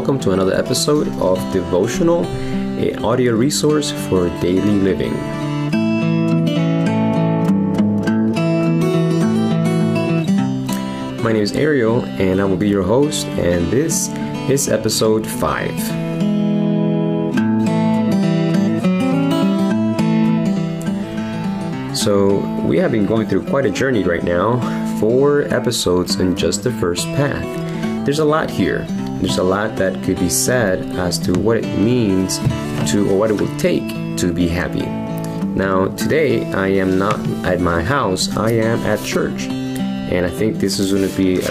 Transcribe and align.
welcome 0.00 0.18
to 0.18 0.30
another 0.30 0.54
episode 0.54 1.06
of 1.20 1.36
Devotional, 1.52 2.24
a 2.80 2.94
audio 3.02 3.34
resource 3.34 3.90
for 4.08 4.30
daily 4.40 4.80
living. 4.80 5.12
My 11.22 11.32
name 11.32 11.42
is 11.42 11.52
Ariel, 11.52 12.02
and 12.18 12.40
I 12.40 12.46
will 12.46 12.56
be 12.56 12.66
your 12.66 12.82
host, 12.82 13.26
and 13.26 13.70
this 13.70 14.08
is 14.48 14.70
episode 14.70 15.26
5. 15.26 15.70
So, 21.94 22.38
we 22.66 22.78
have 22.78 22.90
been 22.90 23.04
going 23.04 23.28
through 23.28 23.44
quite 23.44 23.66
a 23.66 23.70
journey 23.70 24.02
right 24.04 24.24
now. 24.24 24.96
Four 24.98 25.42
episodes 25.52 26.14
in 26.14 26.36
just 26.36 26.64
the 26.64 26.72
first 26.72 27.04
path. 27.08 27.44
There's 28.06 28.20
a 28.20 28.24
lot 28.24 28.48
here. 28.48 28.86
There's 29.20 29.36
a 29.36 29.42
lot 29.42 29.76
that 29.76 30.02
could 30.02 30.18
be 30.18 30.30
said 30.30 30.80
as 30.98 31.18
to 31.20 31.38
what 31.38 31.58
it 31.58 31.78
means 31.78 32.38
to, 32.90 33.06
or 33.10 33.18
what 33.18 33.30
it 33.30 33.38
will 33.38 33.54
take 33.58 33.86
to 34.16 34.32
be 34.32 34.48
happy. 34.48 34.86
Now, 35.54 35.88
today 35.88 36.50
I 36.52 36.68
am 36.68 36.98
not 36.98 37.20
at 37.44 37.60
my 37.60 37.82
house, 37.82 38.34
I 38.34 38.52
am 38.52 38.78
at 38.80 38.98
church. 39.04 39.42
And 39.42 40.24
I 40.24 40.30
think 40.30 40.56
this 40.56 40.78
is 40.78 40.92
going 40.92 41.06
to 41.06 41.16
be, 41.18 41.42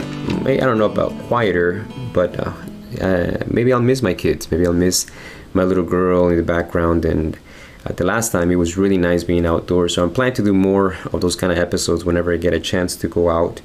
I 0.52 0.66
don't 0.66 0.80
know 0.80 0.92
about 0.92 1.16
quieter, 1.28 1.86
but 2.12 2.40
uh, 2.40 2.54
uh, 3.00 3.38
maybe 3.46 3.72
I'll 3.72 3.82
miss 3.82 4.02
my 4.02 4.16
kids. 4.16 4.50
Maybe 4.50 4.66
I'll 4.66 4.74
miss 4.74 5.06
my 5.54 5.64
little 5.64 5.86
girl 5.86 6.28
in 6.28 6.38
the 6.38 6.44
background. 6.44 7.06
And 7.06 7.38
uh, 7.86 7.94
the 7.94 8.04
last 8.04 8.32
time 8.32 8.50
it 8.50 8.56
was 8.56 8.78
really 8.78 8.98
nice 8.98 9.24
being 9.24 9.46
outdoors. 9.46 9.94
So 9.94 10.04
I'm 10.04 10.12
planning 10.12 10.34
to 10.38 10.44
do 10.44 10.54
more 10.54 10.96
of 11.14 11.22
those 11.22 11.36
kind 11.36 11.54
of 11.54 11.60
episodes 11.60 12.04
whenever 12.04 12.34
I 12.34 12.38
get 12.38 12.54
a 12.54 12.60
chance 12.60 12.96
to 12.96 13.08
go 13.08 13.30
out 13.30 13.62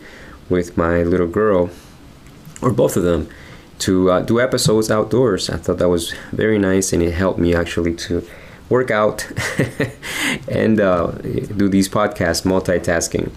with 0.50 0.77
my 0.77 1.03
little 1.03 1.27
girl, 1.27 1.71
or 2.61 2.71
both 2.71 2.98
of 2.98 3.03
them 3.03 3.31
to 3.80 4.11
uh, 4.11 4.20
do 4.20 4.41
episodes 4.41 4.91
outdoors. 4.91 5.50
I 5.50 5.56
thought 5.56 5.78
that 5.78 5.89
was 5.89 6.12
very 6.33 6.58
nice 6.58 6.92
and 6.92 7.03
it 7.03 7.12
helped 7.12 7.39
me 7.39 7.55
actually 7.55 7.94
to 7.94 8.27
work 8.69 8.91
out 8.91 9.31
and 10.48 10.81
uh, 10.81 11.12
do 11.12 11.69
these 11.69 11.89
podcasts 11.89 12.44
multitasking. 12.44 13.31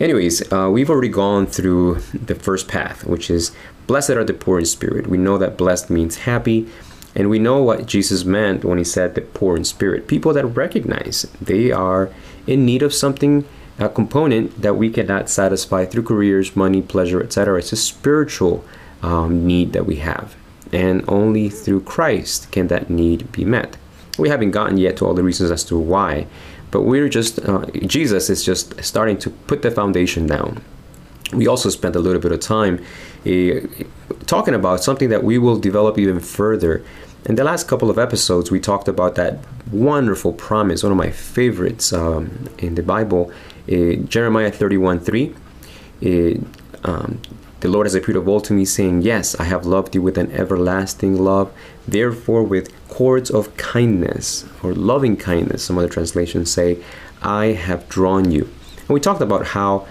Anyways, 0.00 0.52
uh, 0.52 0.70
we've 0.72 0.90
already 0.90 1.08
gone 1.08 1.46
through 1.46 1.96
the 2.12 2.34
first 2.34 2.68
path, 2.68 3.04
which 3.04 3.30
is 3.30 3.52
blessed 3.86 4.10
are 4.10 4.24
the 4.24 4.34
poor 4.34 4.58
in 4.58 4.64
spirit. 4.64 5.08
We 5.08 5.18
know 5.18 5.38
that 5.38 5.56
blessed 5.56 5.90
means 5.90 6.18
happy, 6.18 6.68
and 7.16 7.28
we 7.28 7.40
know 7.40 7.62
what 7.62 7.86
Jesus 7.86 8.24
meant 8.24 8.64
when 8.64 8.78
he 8.78 8.84
said 8.84 9.14
the 9.14 9.22
poor 9.22 9.56
in 9.56 9.64
spirit. 9.64 10.06
People 10.06 10.32
that 10.34 10.46
recognize 10.46 11.22
they 11.40 11.72
are 11.72 12.10
in 12.46 12.64
need 12.64 12.82
of 12.82 12.94
something, 12.94 13.44
a 13.78 13.88
component 13.88 14.62
that 14.62 14.76
we 14.76 14.88
cannot 14.88 15.28
satisfy 15.28 15.84
through 15.84 16.04
careers, 16.04 16.54
money, 16.54 16.80
pleasure, 16.80 17.22
etc. 17.22 17.58
It's 17.58 17.72
a 17.72 17.76
spiritual 17.76 18.64
um, 19.02 19.46
need 19.46 19.72
that 19.72 19.86
we 19.86 19.96
have. 19.96 20.36
And 20.72 21.04
only 21.08 21.48
through 21.48 21.82
Christ 21.82 22.50
can 22.52 22.68
that 22.68 22.90
need 22.90 23.30
be 23.32 23.44
met. 23.44 23.76
We 24.18 24.28
haven't 24.28 24.50
gotten 24.50 24.78
yet 24.78 24.96
to 24.98 25.06
all 25.06 25.14
the 25.14 25.22
reasons 25.22 25.50
as 25.50 25.64
to 25.64 25.78
why, 25.78 26.26
but 26.70 26.82
we're 26.82 27.08
just, 27.08 27.38
uh, 27.48 27.64
Jesus 27.86 28.28
is 28.28 28.44
just 28.44 28.82
starting 28.82 29.16
to 29.18 29.30
put 29.30 29.62
the 29.62 29.70
foundation 29.70 30.26
down. 30.26 30.62
We 31.32 31.46
also 31.46 31.70
spent 31.70 31.94
a 31.94 32.00
little 32.00 32.20
bit 32.20 32.32
of 32.32 32.40
time 32.40 32.84
uh, 33.26 33.60
talking 34.26 34.54
about 34.54 34.82
something 34.82 35.08
that 35.10 35.22
we 35.22 35.38
will 35.38 35.58
develop 35.58 35.98
even 35.98 36.20
further. 36.20 36.82
In 37.26 37.34
the 37.34 37.44
last 37.44 37.68
couple 37.68 37.90
of 37.90 37.98
episodes, 37.98 38.50
we 38.50 38.60
talked 38.60 38.88
about 38.88 39.14
that 39.16 39.38
wonderful 39.70 40.32
promise, 40.32 40.82
one 40.82 40.92
of 40.92 40.98
my 40.98 41.10
favorites 41.10 41.92
um, 41.92 42.48
in 42.58 42.74
the 42.74 42.82
Bible, 42.82 43.30
uh, 43.70 43.94
Jeremiah 44.06 44.50
31 44.50 45.00
3. 45.00 45.34
Uh, 46.00 46.34
um, 46.84 47.20
the 47.60 47.68
Lord 47.68 47.86
has 47.86 47.94
appeared 47.94 48.16
of 48.16 48.28
old 48.28 48.44
to 48.44 48.52
me, 48.52 48.64
saying, 48.64 49.02
Yes, 49.02 49.34
I 49.34 49.44
have 49.44 49.66
loved 49.66 49.94
you 49.94 50.02
with 50.02 50.16
an 50.16 50.30
everlasting 50.32 51.16
love. 51.22 51.52
Therefore, 51.86 52.42
with 52.42 52.72
cords 52.88 53.30
of 53.30 53.56
kindness 53.56 54.44
or 54.62 54.72
loving 54.72 55.16
kindness, 55.16 55.64
some 55.64 55.78
other 55.78 55.88
translations 55.88 56.50
say, 56.52 56.78
I 57.20 57.46
have 57.46 57.88
drawn 57.88 58.30
you. 58.30 58.44
And 58.80 58.90
we 58.90 59.00
talked 59.00 59.20
about 59.20 59.48
how, 59.48 59.86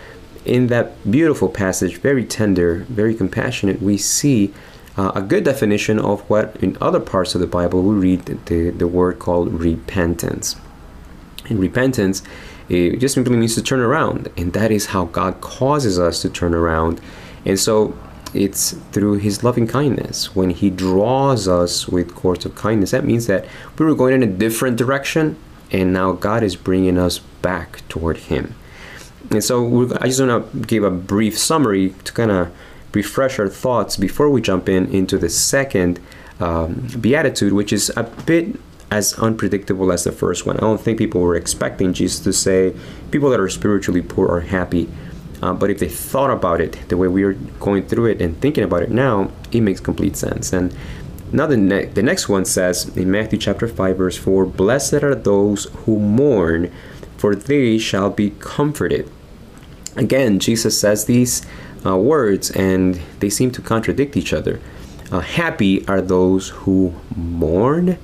in 0.45 0.67
that 0.67 1.09
beautiful 1.09 1.49
passage, 1.49 1.97
very 1.97 2.23
tender, 2.25 2.85
very 2.89 3.13
compassionate, 3.13 3.81
we 3.81 3.97
see 3.97 4.53
uh, 4.97 5.11
a 5.13 5.21
good 5.21 5.43
definition 5.43 5.99
of 5.99 6.21
what 6.29 6.55
in 6.57 6.77
other 6.79 7.01
parts 7.01 7.35
of 7.35 7.41
the 7.41 7.47
Bible 7.47 7.83
we 7.83 7.95
read 7.95 8.25
the, 8.45 8.69
the 8.69 8.87
word 8.87 9.19
called 9.19 9.51
repentance. 9.51 10.55
And 11.49 11.59
repentance 11.59 12.23
it 12.69 12.97
just 12.97 13.13
simply 13.13 13.37
means 13.37 13.55
to 13.55 13.61
turn 13.61 13.79
around, 13.79 14.29
and 14.35 14.51
that 14.53 14.71
is 14.71 14.87
how 14.87 15.05
God 15.05 15.39
causes 15.39 15.97
us 15.97 16.21
to 16.21 16.29
turn 16.29 16.53
around 16.53 16.99
and 17.47 17.57
so 17.59 17.97
it's 18.33 18.73
through 18.91 19.15
his 19.15 19.43
loving 19.43 19.67
kindness. 19.67 20.35
When 20.35 20.49
he 20.49 20.69
draws 20.69 21.47
us 21.47 21.87
with 21.87 22.13
cords 22.13 22.45
of 22.45 22.55
kindness, 22.55 22.91
that 22.91 23.05
means 23.05 23.25
that 23.27 23.45
we 23.79 23.85
were 23.85 23.95
going 23.95 24.13
in 24.13 24.21
a 24.21 24.27
different 24.27 24.77
direction, 24.77 25.37
and 25.71 25.93
now 25.93 26.11
God 26.11 26.43
is 26.43 26.55
bringing 26.55 26.97
us 26.97 27.19
back 27.41 27.87
toward 27.87 28.17
him. 28.17 28.53
And 29.31 29.43
so 29.43 29.89
I 29.99 30.07
just 30.07 30.19
want 30.19 30.51
to 30.51 30.59
give 30.59 30.83
a 30.83 30.91
brief 30.91 31.37
summary 31.37 31.95
to 32.03 32.13
kind 32.13 32.31
of 32.31 32.51
refresh 32.93 33.39
our 33.39 33.49
thoughts 33.49 33.95
before 33.95 34.29
we 34.29 34.41
jump 34.41 34.67
in 34.67 34.87
into 34.91 35.17
the 35.17 35.29
second 35.29 35.99
um, 36.39 36.87
beatitude, 36.99 37.53
which 37.53 37.71
is 37.71 37.91
a 37.95 38.03
bit 38.03 38.59
as 38.91 39.13
unpredictable 39.15 39.91
as 39.91 40.03
the 40.03 40.11
first 40.11 40.45
one. 40.45 40.57
I 40.57 40.61
don't 40.61 40.79
think 40.79 40.97
people 40.97 41.21
were 41.21 41.35
expecting 41.35 41.93
Jesus 41.93 42.19
to 42.21 42.33
say, 42.33 42.73
people 43.11 43.29
that 43.29 43.39
are 43.39 43.49
spiritually 43.49 44.01
poor 44.01 44.27
are 44.29 44.41
happy. 44.41 44.89
Uh, 45.41 45.53
but 45.53 45.69
if 45.69 45.79
they 45.79 45.89
thought 45.89 46.31
about 46.31 46.59
it 46.59 46.77
the 46.89 46.97
way 46.97 47.07
we 47.07 47.23
are 47.23 47.33
going 47.33 47.85
through 47.87 48.05
it 48.07 48.21
and 48.21 48.39
thinking 48.41 48.63
about 48.63 48.81
it 48.81 48.89
now, 48.89 49.31
it 49.51 49.61
makes 49.61 49.79
complete 49.79 50.15
sense. 50.15 50.51
And 50.51 50.75
now 51.31 51.45
the, 51.45 51.57
ne- 51.57 51.85
the 51.85 52.01
next 52.01 52.27
one 52.29 52.45
says 52.45 52.95
in 52.97 53.11
Matthew 53.11 53.37
chapter 53.37 53.67
5, 53.67 53.97
verse 53.97 54.17
4 54.17 54.45
Blessed 54.45 55.03
are 55.03 55.15
those 55.15 55.65
who 55.85 55.99
mourn, 55.99 56.71
for 57.17 57.35
they 57.35 57.77
shall 57.77 58.09
be 58.09 58.31
comforted. 58.39 59.09
Again, 59.95 60.39
Jesus 60.39 60.79
says 60.79 61.05
these 61.05 61.45
uh, 61.85 61.97
words 61.97 62.51
and 62.51 62.95
they 63.19 63.29
seem 63.29 63.51
to 63.51 63.61
contradict 63.61 64.15
each 64.17 64.33
other. 64.33 64.59
Uh, 65.11 65.19
happy 65.19 65.87
are 65.87 66.01
those 66.01 66.49
who 66.49 66.93
mourn. 67.15 67.97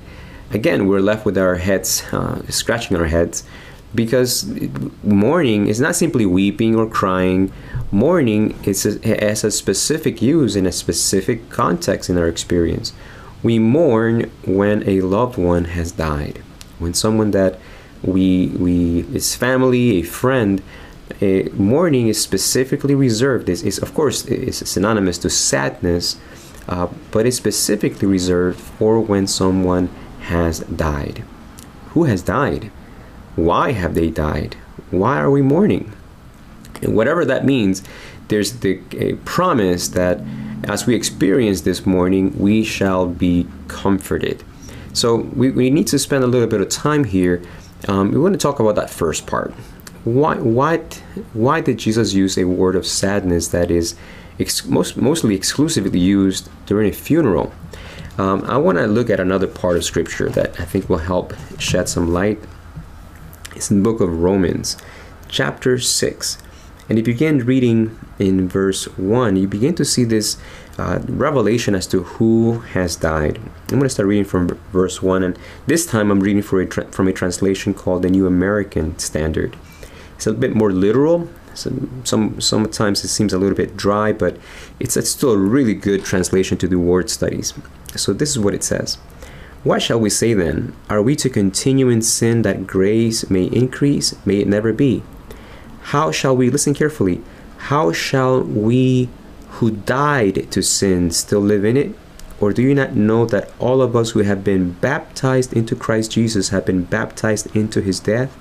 Again, 0.51 0.87
we're 0.87 1.01
left 1.01 1.25
with 1.25 1.37
our 1.37 1.55
heads, 1.55 2.03
uh, 2.11 2.45
scratching 2.49 2.95
our 2.95 3.05
heads 3.05 3.43
because 3.95 4.45
mourning 5.03 5.67
is 5.67 5.79
not 5.79 5.95
simply 5.95 6.25
weeping 6.25 6.75
or 6.75 6.87
crying. 6.87 7.51
Mourning 7.91 8.57
is 8.63 8.85
a, 8.85 9.25
has 9.25 9.43
a 9.43 9.51
specific 9.51 10.21
use 10.21 10.55
in 10.55 10.65
a 10.65 10.71
specific 10.71 11.49
context 11.49 12.09
in 12.09 12.17
our 12.17 12.27
experience. 12.27 12.93
We 13.43 13.59
mourn 13.59 14.31
when 14.45 14.87
a 14.87 15.01
loved 15.01 15.37
one 15.37 15.65
has 15.65 15.91
died, 15.91 16.41
when 16.79 16.93
someone 16.93 17.31
that 17.31 17.59
we 18.01 18.47
we 18.47 19.01
is 19.13 19.35
family, 19.35 19.99
a 19.99 20.03
friend. 20.03 20.61
A 21.21 21.43
mourning 21.49 22.07
is 22.07 22.19
specifically 22.21 22.95
reserved. 22.95 23.49
Is 23.49 23.61
is 23.63 23.77
of 23.77 23.93
course 23.93 24.25
is 24.25 24.57
synonymous 24.57 25.17
to 25.19 25.29
sadness, 25.29 26.17
uh, 26.67 26.87
but 27.11 27.25
it's 27.25 27.37
specifically 27.37 28.07
reserved 28.07 28.59
for 28.59 28.99
when 28.99 29.27
someone 29.27 29.89
has 30.21 30.59
died. 30.61 31.23
Who 31.89 32.05
has 32.05 32.23
died? 32.23 32.71
Why 33.35 33.71
have 33.71 33.95
they 33.95 34.09
died? 34.09 34.55
Why 34.91 35.17
are 35.19 35.31
we 35.31 35.41
mourning? 35.41 35.91
And 36.81 36.95
whatever 36.95 37.25
that 37.25 37.45
means, 37.45 37.83
there's 38.27 38.59
the 38.59 38.79
a 38.97 39.13
promise 39.25 39.87
that 39.89 40.21
as 40.63 40.85
we 40.85 40.95
experience 40.95 41.61
this 41.61 41.85
mourning, 41.85 42.37
we 42.37 42.63
shall 42.63 43.05
be 43.07 43.47
comforted. 43.67 44.43
So 44.93 45.15
we, 45.15 45.51
we 45.51 45.69
need 45.69 45.87
to 45.87 45.99
spend 45.99 46.23
a 46.23 46.27
little 46.27 46.47
bit 46.47 46.61
of 46.61 46.69
time 46.69 47.03
here. 47.03 47.41
Um, 47.87 48.11
we 48.11 48.19
want 48.19 48.33
to 48.33 48.39
talk 48.39 48.59
about 48.59 48.75
that 48.75 48.89
first 48.89 49.27
part. 49.27 49.51
Why, 50.03 50.35
why, 50.35 50.77
why 51.33 51.61
did 51.61 51.79
Jesus 51.79 52.13
use 52.13 52.37
a 52.37 52.45
word 52.45 52.75
of 52.75 52.85
sadness 52.85 53.49
that 53.49 53.71
is 53.71 53.95
ex- 54.39 54.65
most, 54.65 54.95
mostly 54.95 55.35
exclusively 55.35 55.99
used 55.99 56.49
during 56.65 56.89
a 56.89 56.93
funeral? 56.93 57.51
Um, 58.17 58.43
I 58.43 58.57
want 58.57 58.77
to 58.77 58.85
look 58.85 59.09
at 59.09 59.19
another 59.19 59.47
part 59.47 59.75
of 59.75 59.83
Scripture 59.83 60.29
that 60.29 60.59
I 60.59 60.65
think 60.65 60.87
will 60.87 60.99
help 60.99 61.33
shed 61.57 61.89
some 61.89 62.13
light 62.13 62.39
it's 63.63 63.71
in 63.71 63.81
the 63.81 63.89
book 63.89 64.01
of 64.01 64.21
Romans, 64.21 64.75
chapter 65.29 65.79
6. 65.79 66.37
And 66.89 66.99
if 66.99 67.07
you 67.07 67.13
begin 67.13 67.45
reading 67.45 67.97
in 68.19 68.49
verse 68.49 68.89
1, 68.97 69.37
you 69.37 69.47
begin 69.47 69.73
to 69.75 69.85
see 69.85 70.03
this 70.03 70.35
uh, 70.77 70.99
revelation 71.07 71.73
as 71.73 71.87
to 71.87 72.03
who 72.03 72.59
has 72.75 72.97
died. 72.97 73.37
I'm 73.37 73.79
going 73.79 73.83
to 73.83 73.89
start 73.89 74.09
reading 74.09 74.25
from 74.25 74.49
verse 74.73 75.01
1, 75.01 75.23
and 75.23 75.39
this 75.65 75.85
time 75.85 76.11
I'm 76.11 76.19
reading 76.19 76.43
a 76.43 76.91
from 76.91 77.07
a 77.07 77.13
translation 77.13 77.73
called 77.73 78.01
the 78.01 78.09
New 78.09 78.27
American 78.27 78.99
Standard. 78.99 79.55
It's 80.17 80.27
a 80.27 80.33
bit 80.33 80.53
more 80.53 80.73
literal. 80.73 81.29
So 81.53 81.71
some 82.03 82.41
sometimes 82.41 83.05
it 83.05 83.07
seems 83.07 83.31
a 83.31 83.37
little 83.37 83.55
bit 83.55 83.77
dry, 83.77 84.11
but 84.11 84.35
it's, 84.77 84.97
it's 84.97 85.09
still 85.09 85.31
a 85.31 85.37
really 85.37 85.73
good 85.73 86.03
translation 86.03 86.57
to 86.57 86.67
do 86.67 86.81
word 86.81 87.09
studies. 87.09 87.53
So 87.95 88.11
this 88.11 88.31
is 88.31 88.39
what 88.39 88.53
it 88.53 88.63
says. 88.65 88.97
What 89.63 89.81
shall 89.81 89.99
we 89.99 90.09
say 90.09 90.33
then? 90.33 90.75
Are 90.89 91.01
we 91.01 91.15
to 91.15 91.29
continue 91.29 91.87
in 91.87 92.01
sin 92.01 92.41
that 92.41 92.67
grace 92.67 93.29
may 93.29 93.45
increase? 93.45 94.13
May 94.25 94.39
it 94.39 94.47
never 94.47 94.73
be. 94.73 95.03
How 95.83 96.11
shall 96.11 96.35
we, 96.35 96.49
listen 96.49 96.73
carefully, 96.73 97.21
how 97.57 97.93
shall 97.93 98.41
we 98.41 99.07
who 99.51 99.71
died 99.71 100.51
to 100.51 100.61
sin 100.61 101.11
still 101.11 101.39
live 101.39 101.63
in 101.63 101.77
it? 101.77 101.95
Or 102.41 102.51
do 102.51 102.61
you 102.61 102.75
not 102.75 102.97
know 102.97 103.25
that 103.27 103.51
all 103.57 103.81
of 103.81 103.95
us 103.95 104.09
who 104.11 104.19
have 104.19 104.43
been 104.43 104.71
baptized 104.73 105.53
into 105.53 105.77
Christ 105.77 106.11
Jesus 106.11 106.49
have 106.49 106.65
been 106.65 106.83
baptized 106.83 107.55
into 107.55 107.79
his 107.79 108.01
death? 108.01 108.37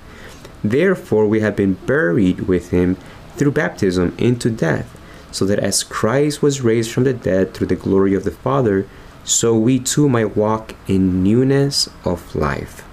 Therefore, 0.61 1.25
we 1.25 1.39
have 1.39 1.55
been 1.55 1.75
buried 1.75 2.41
with 2.41 2.71
him 2.71 2.97
through 3.37 3.51
baptism 3.51 4.13
into 4.17 4.49
death, 4.49 4.99
so 5.31 5.45
that 5.45 5.59
as 5.59 5.83
Christ 5.83 6.41
was 6.41 6.61
raised 6.61 6.91
from 6.91 7.05
the 7.05 7.13
dead 7.13 7.53
through 7.53 7.67
the 7.67 7.75
glory 7.77 8.13
of 8.13 8.25
the 8.25 8.31
Father, 8.31 8.87
so 9.23 9.57
we 9.57 9.79
too 9.79 10.09
might 10.09 10.35
walk 10.35 10.75
in 10.87 11.23
newness 11.23 11.89
of 12.05 12.35
life. 12.35 12.83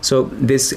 So, 0.00 0.24
this 0.24 0.74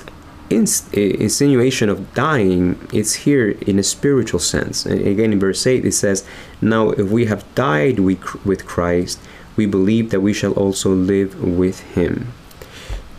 ins- 0.49 0.91
insinuation 0.93 1.89
of 1.89 2.13
dying 2.13 2.87
is 2.91 3.13
here 3.25 3.49
in 3.49 3.79
a 3.79 3.83
spiritual 3.83 4.39
sense. 4.39 4.85
And 4.85 5.05
again, 5.05 5.33
in 5.33 5.39
verse 5.39 5.65
8, 5.65 5.85
it 5.85 5.93
says, 5.93 6.25
Now, 6.61 6.89
if 6.89 7.09
we 7.09 7.25
have 7.25 7.43
died 7.55 7.99
with 7.99 8.65
Christ, 8.65 9.19
we 9.55 9.65
believe 9.65 10.09
that 10.11 10.21
we 10.21 10.33
shall 10.33 10.53
also 10.53 10.89
live 10.93 11.41
with 11.43 11.81
him. 11.95 12.33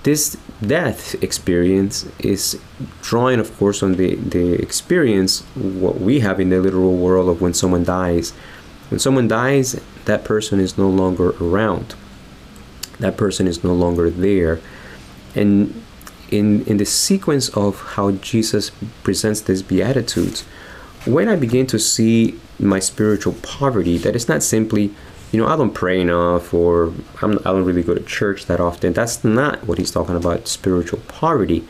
This 0.02 0.38
death 0.66 1.22
experience 1.22 2.08
is 2.18 2.58
drawing, 3.02 3.38
of 3.38 3.56
course, 3.58 3.82
on 3.82 3.94
the, 3.94 4.14
the 4.14 4.54
experience 4.54 5.42
what 5.54 6.00
we 6.00 6.20
have 6.20 6.40
in 6.40 6.48
the 6.48 6.58
literal 6.58 6.96
world 6.96 7.28
of 7.28 7.42
when 7.42 7.52
someone 7.52 7.84
dies. 7.84 8.30
When 8.88 8.98
someone 8.98 9.28
dies, 9.28 9.78
that 10.04 10.24
person 10.24 10.60
is 10.60 10.76
no 10.78 10.88
longer 10.88 11.30
around. 11.40 11.94
That 12.98 13.16
person 13.16 13.46
is 13.46 13.64
no 13.64 13.74
longer 13.74 14.10
there. 14.10 14.60
And 15.34 15.82
in, 16.30 16.64
in 16.66 16.76
the 16.76 16.84
sequence 16.84 17.48
of 17.50 17.80
how 17.80 18.12
Jesus 18.12 18.70
presents 19.02 19.40
these 19.40 19.62
Beatitudes, 19.62 20.42
when 21.04 21.28
I 21.28 21.36
begin 21.36 21.66
to 21.68 21.78
see 21.78 22.38
my 22.58 22.78
spiritual 22.78 23.34
poverty, 23.42 23.96
that 23.98 24.14
it's 24.14 24.28
not 24.28 24.42
simply, 24.42 24.94
you 25.32 25.40
know, 25.40 25.46
I 25.46 25.56
don't 25.56 25.72
pray 25.74 26.00
enough 26.00 26.52
or 26.52 26.92
I'm, 27.22 27.38
I 27.38 27.52
don't 27.52 27.64
really 27.64 27.82
go 27.82 27.94
to 27.94 28.02
church 28.02 28.46
that 28.46 28.60
often. 28.60 28.92
That's 28.92 29.24
not 29.24 29.66
what 29.66 29.78
he's 29.78 29.90
talking 29.90 30.16
about, 30.16 30.46
spiritual 30.46 31.00
poverty. 31.08 31.66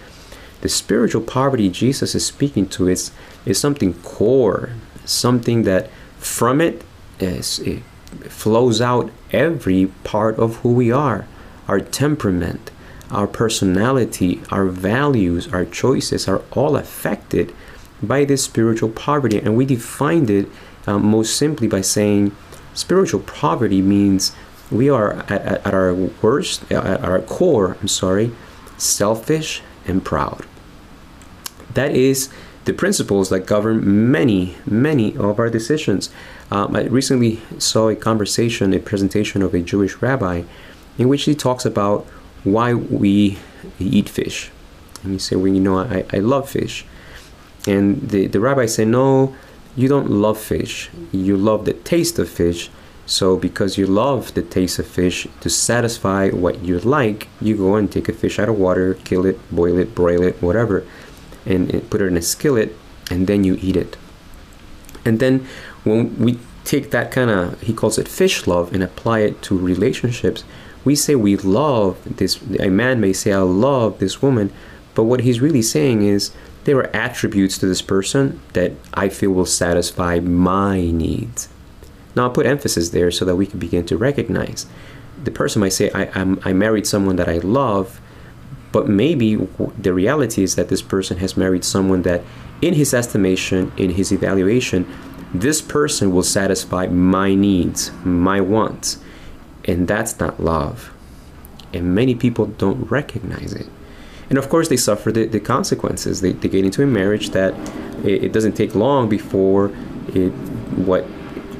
The 0.63 0.69
spiritual 0.69 1.23
poverty 1.23 1.71
Jesus 1.71 2.15
is 2.15 2.27
speaking 2.27 2.69
to 2.71 2.89
is, 2.89 3.13
is 3.47 3.59
something 3.59 3.95
core, 4.03 4.71
something 5.05 5.63
that 5.63 5.91
from 6.19 6.61
it, 6.61 6.83
is, 7.19 7.61
it 7.61 7.83
flows 8.29 8.81
out 8.81 9.11
every 9.33 9.87
part 10.05 10.39
of 10.39 10.57
who 10.57 10.73
we 10.73 10.91
are 10.91 11.27
our 11.69 11.79
temperament, 11.81 12.71
our 13.13 13.29
personality, 13.29 14.43
our 14.51 14.67
values, 14.67 15.47
our 15.53 15.65
choices 15.65 16.27
are 16.27 16.43
all 16.51 16.77
affected 16.77 17.55
by 18.03 18.25
this 18.25 18.43
spiritual 18.43 18.89
poverty. 18.89 19.39
And 19.39 19.57
we 19.57 19.65
defined 19.65 20.31
it 20.31 20.49
um, 20.89 21.07
most 21.07 21.37
simply 21.37 21.69
by 21.69 21.81
saying 21.83 22.35
spiritual 22.75 23.21
poverty 23.21 23.83
means 23.83 24.33
we 24.71 24.89
are 24.91 25.13
at, 25.13 25.31
at, 25.31 25.67
at 25.67 25.75
our 25.75 25.95
worst, 25.95 26.71
at 26.73 27.05
our 27.05 27.21
core, 27.21 27.77
I'm 27.81 27.89
sorry, 27.89 28.33
selfish 28.77 29.63
and 29.87 30.05
proud. 30.05 30.45
That 31.75 31.93
is 31.93 32.31
the 32.65 32.73
principles 32.73 33.29
that 33.31 33.47
govern 33.47 34.11
many, 34.11 34.57
many 34.67 35.17
of 35.17 35.39
our 35.39 35.51
decisions. 35.51 36.11
Um, 36.51 36.75
I 36.75 36.85
recently 36.85 37.41
saw 37.59 37.89
a 37.89 37.97
conversation, 37.97 38.73
a 38.75 38.81
presentation 38.81 39.43
of 39.43 39.55
a 39.55 39.61
Jewish 39.61 39.97
rabbi, 39.97 40.43
in 40.99 41.09
which 41.09 41.25
he 41.25 41.35
talks 41.35 41.65
about 41.65 42.05
why 42.43 42.75
we 42.75 43.39
eat 43.79 44.09
fish. 44.09 44.51
And 45.03 45.13
you 45.13 45.19
say, 45.19 45.37
well, 45.37 45.49
you 45.49 45.61
know, 45.61 45.79
I, 45.79 46.05
I 46.13 46.19
love 46.19 46.51
fish. 46.51 46.85
And 47.67 48.11
the, 48.11 48.27
the 48.27 48.41
rabbi 48.41 48.67
said, 48.67 48.89
no, 48.89 49.35
you 49.77 49.89
don't 49.89 50.11
love 50.11 50.39
fish. 50.39 50.91
You 51.13 51.37
love 51.37 51.65
the 51.65 51.75
taste 51.75 52.19
of 52.19 52.29
fish. 52.29 52.71
So 53.07 53.37
because 53.37 53.77
you 53.77 53.87
love 53.87 54.35
the 54.35 54.43
taste 54.43 54.79
of 54.79 54.87
fish, 54.87 55.27
to 55.41 55.51
satisfy 55.51 56.31
what 56.31 56.63
you 56.63 56.79
like, 56.81 57.29
you 57.41 57.57
go 57.57 57.75
and 57.75 57.91
take 57.91 58.09
a 58.09 58.13
fish 58.13 58.39
out 58.39 58.49
of 58.49 58.59
water, 58.59 58.95
kill 58.95 59.27
it, 59.27 59.39
boil 59.51 59.79
it, 59.79 59.95
broil 59.95 60.23
it, 60.23 60.41
whatever, 60.41 60.85
and, 61.45 61.71
and 61.71 61.91
put 61.91 62.01
it 62.01 62.07
in 62.07 62.17
a 62.17 62.23
skillet, 62.23 62.77
and 63.11 63.27
then 63.27 63.43
you 63.43 63.59
eat 63.61 63.77
it. 63.77 63.97
And 65.05 65.19
then 65.19 65.47
when 65.85 66.17
we 66.19 66.39
take 66.65 66.91
that 66.91 67.11
kind 67.11 67.31
of, 67.31 67.61
he 67.61 67.73
calls 67.73 67.99
it 67.99 68.07
fish 68.07 68.47
love, 68.47 68.73
and 68.73 68.83
apply 68.83 69.21
it 69.21 69.43
to 69.43 69.59
relationships, 69.59 70.45
we 70.85 70.95
say 70.95 71.15
we 71.15 71.37
love 71.37 71.99
this 72.17 72.41
a 72.59 72.69
man 72.69 73.01
may 73.01 73.13
say 73.13 73.33
i 73.33 73.39
love 73.39 73.99
this 73.99 74.23
woman 74.23 74.53
but 74.95 75.05
what 75.05 75.21
he's 75.21 75.41
really 75.41 75.63
saying 75.63 76.03
is 76.03 76.33
there 76.65 76.77
are 76.79 76.95
attributes 76.95 77.59
to 77.59 77.67
this 77.67 77.83
person 77.83 78.41
that 78.53 78.73
i 78.95 79.09
feel 79.09 79.31
will 79.31 79.47
satisfy 79.47 80.21
my 80.21 80.91
needs. 80.91 81.49
Now 82.17 82.25
i'll 82.25 82.31
put 82.31 82.47
emphasis 82.47 82.91
there 82.91 83.11
so 83.11 83.25
that 83.25 83.37
we 83.37 83.47
can 83.47 83.59
begin 83.59 83.87
to 83.87 83.97
recognize. 83.97 84.67
The 85.23 85.31
person 85.31 85.61
might 85.61 85.73
say 85.73 85.91
i, 85.93 86.11
I'm, 86.15 86.41
I 86.45 86.53
married 86.53 86.87
someone 86.87 87.17
that 87.17 87.29
i 87.29 87.39
love 87.39 88.01
but 88.73 88.89
maybe 88.89 89.35
the 89.79 89.93
reality 89.93 90.45
is 90.45 90.55
that 90.55 90.69
this 90.69 90.83
person 90.83 91.19
has 91.19 91.37
married 91.37 91.65
someone 91.65 92.03
that 92.03 92.23
in 92.63 92.75
his 92.75 92.95
estimation 92.95 93.73
in 93.77 93.91
his 93.91 94.13
evaluation 94.13 94.87
this 95.33 95.63
person 95.63 96.13
will 96.13 96.23
satisfy 96.23 96.87
my 96.87 97.35
needs 97.35 97.93
my 98.05 98.41
wants 98.41 98.99
and 99.65 99.87
that's 99.87 100.19
not 100.19 100.41
love. 100.41 100.93
And 101.73 101.95
many 101.95 102.15
people 102.15 102.47
don't 102.47 102.91
recognize 102.91 103.53
it. 103.53 103.69
And 104.29 104.39
of 104.39 104.49
course, 104.49 104.69
they 104.69 104.77
suffer 104.77 105.13
the, 105.13 105.27
the 105.27 105.41
consequences. 105.41 106.21
They, 106.21 106.33
they 106.33 106.49
get 106.49 106.65
into 106.65 106.83
a 106.83 106.87
marriage 106.87 107.31
that 107.31 107.55
it, 108.05 108.25
it 108.25 108.33
doesn't 108.33 108.53
take 108.53 108.75
long 108.75 109.09
before 109.09 109.73
it, 110.09 110.31
what 110.77 111.05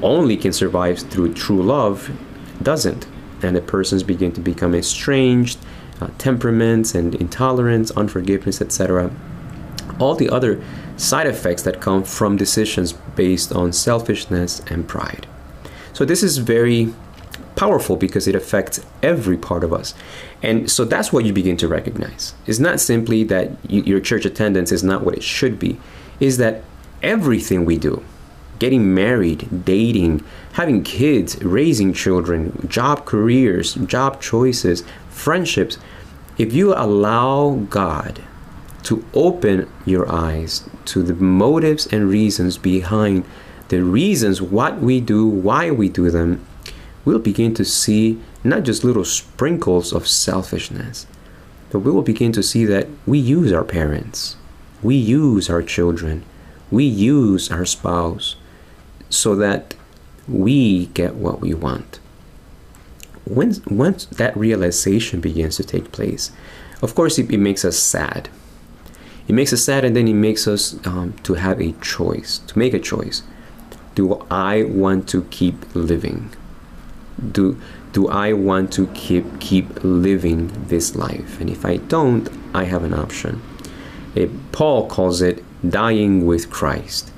only 0.01 0.37
can 0.37 0.53
survive 0.53 0.99
through 0.99 1.33
true 1.33 1.61
love 1.61 2.11
doesn't. 2.61 3.07
And 3.43 3.55
the 3.55 3.61
persons 3.61 4.03
begin 4.03 4.31
to 4.33 4.41
become 4.41 4.73
estranged, 4.75 5.59
uh, 5.99 6.09
temperaments 6.17 6.95
and 6.95 7.15
intolerance, 7.15 7.91
unforgiveness, 7.91 8.61
etc. 8.61 9.11
All 9.99 10.15
the 10.15 10.29
other 10.29 10.63
side 11.01 11.27
effects 11.27 11.63
that 11.63 11.81
come 11.81 12.03
from 12.03 12.37
decisions 12.37 12.93
based 12.93 13.51
on 13.51 13.73
selfishness 13.73 14.61
and 14.67 14.87
pride. 14.87 15.27
So, 15.93 16.05
this 16.05 16.23
is 16.23 16.37
very 16.37 16.93
powerful 17.55 17.95
because 17.95 18.27
it 18.27 18.35
affects 18.35 18.79
every 19.03 19.37
part 19.37 19.63
of 19.63 19.73
us. 19.73 19.93
And 20.41 20.71
so 20.71 20.85
that's 20.85 21.13
what 21.13 21.25
you 21.25 21.33
begin 21.33 21.57
to 21.57 21.67
recognize. 21.67 22.33
It's 22.47 22.59
not 22.59 22.79
simply 22.79 23.23
that 23.25 23.51
you, 23.67 23.83
your 23.83 23.99
church 23.99 24.25
attendance 24.25 24.71
is 24.71 24.83
not 24.83 25.03
what 25.03 25.15
it 25.15 25.23
should 25.23 25.59
be, 25.59 25.79
is 26.19 26.37
that 26.37 26.63
everything 27.03 27.65
we 27.65 27.77
do, 27.77 28.03
getting 28.57 28.93
married, 28.93 29.65
dating, 29.65 30.23
having 30.53 30.83
kids, 30.83 31.37
raising 31.43 31.93
children, 31.93 32.65
job 32.67 33.05
careers, 33.05 33.75
job 33.75 34.21
choices, 34.21 34.83
friendships, 35.09 35.77
if 36.37 36.53
you 36.53 36.73
allow 36.73 37.65
God 37.69 38.21
to 38.83 39.05
open 39.13 39.71
your 39.85 40.11
eyes 40.11 40.69
to 40.85 41.03
the 41.03 41.13
motives 41.13 41.87
and 41.87 42.09
reasons 42.09 42.57
behind 42.57 43.25
the 43.69 43.83
reasons 43.83 44.41
what 44.41 44.79
we 44.79 44.99
do, 44.99 45.25
why 45.27 45.71
we 45.71 45.87
do 45.87 46.09
them, 46.09 46.45
we'll 47.05 47.19
begin 47.19 47.53
to 47.53 47.65
see 47.65 48.19
not 48.43 48.63
just 48.63 48.83
little 48.83 49.05
sprinkles 49.05 49.93
of 49.93 50.07
selfishness, 50.07 51.07
but 51.69 51.79
we 51.79 51.91
will 51.91 52.01
begin 52.01 52.31
to 52.33 52.43
see 52.43 52.65
that 52.65 52.87
we 53.05 53.17
use 53.17 53.53
our 53.53 53.63
parents, 53.63 54.35
we 54.81 54.95
use 54.95 55.49
our 55.49 55.61
children, 55.61 56.23
we 56.69 56.83
use 56.83 57.51
our 57.51 57.65
spouse 57.65 58.35
so 59.09 59.35
that 59.35 59.75
we 60.27 60.87
get 60.87 61.15
what 61.15 61.39
we 61.39 61.53
want. 61.53 61.99
When, 63.25 63.53
once 63.67 64.05
that 64.05 64.35
realization 64.35 65.21
begins 65.21 65.55
to 65.57 65.63
take 65.63 65.91
place, 65.91 66.31
of 66.81 66.95
course, 66.95 67.19
it, 67.19 67.31
it 67.31 67.37
makes 67.37 67.63
us 67.63 67.77
sad. 67.77 68.29
It 69.31 69.33
makes 69.33 69.53
us 69.53 69.63
sad, 69.63 69.85
and 69.85 69.95
then 69.95 70.07
it 70.09 70.13
makes 70.13 70.45
us 70.45 70.75
um, 70.85 71.13
to 71.23 71.35
have 71.35 71.61
a 71.61 71.71
choice, 71.81 72.39
to 72.47 72.59
make 72.59 72.73
a 72.73 72.79
choice. 72.79 73.23
Do 73.95 74.25
I 74.29 74.63
want 74.63 75.07
to 75.09 75.23
keep 75.31 75.55
living? 75.73 76.31
do 77.31 77.61
do 77.93 78.07
I 78.07 78.33
want 78.33 78.71
to 78.73 78.87
keep 78.87 79.39
keep 79.39 79.83
living 79.83 80.51
this 80.67 80.95
life? 80.95 81.39
And 81.39 81.49
if 81.49 81.65
I 81.65 81.77
don't, 81.77 82.29
I 82.53 82.63
have 82.65 82.83
an 82.83 82.93
option. 82.93 83.41
It, 84.15 84.29
Paul 84.51 84.87
calls 84.87 85.21
it 85.21 85.43
dying 85.67 86.25
with 86.25 86.49
Christ, 86.49 87.11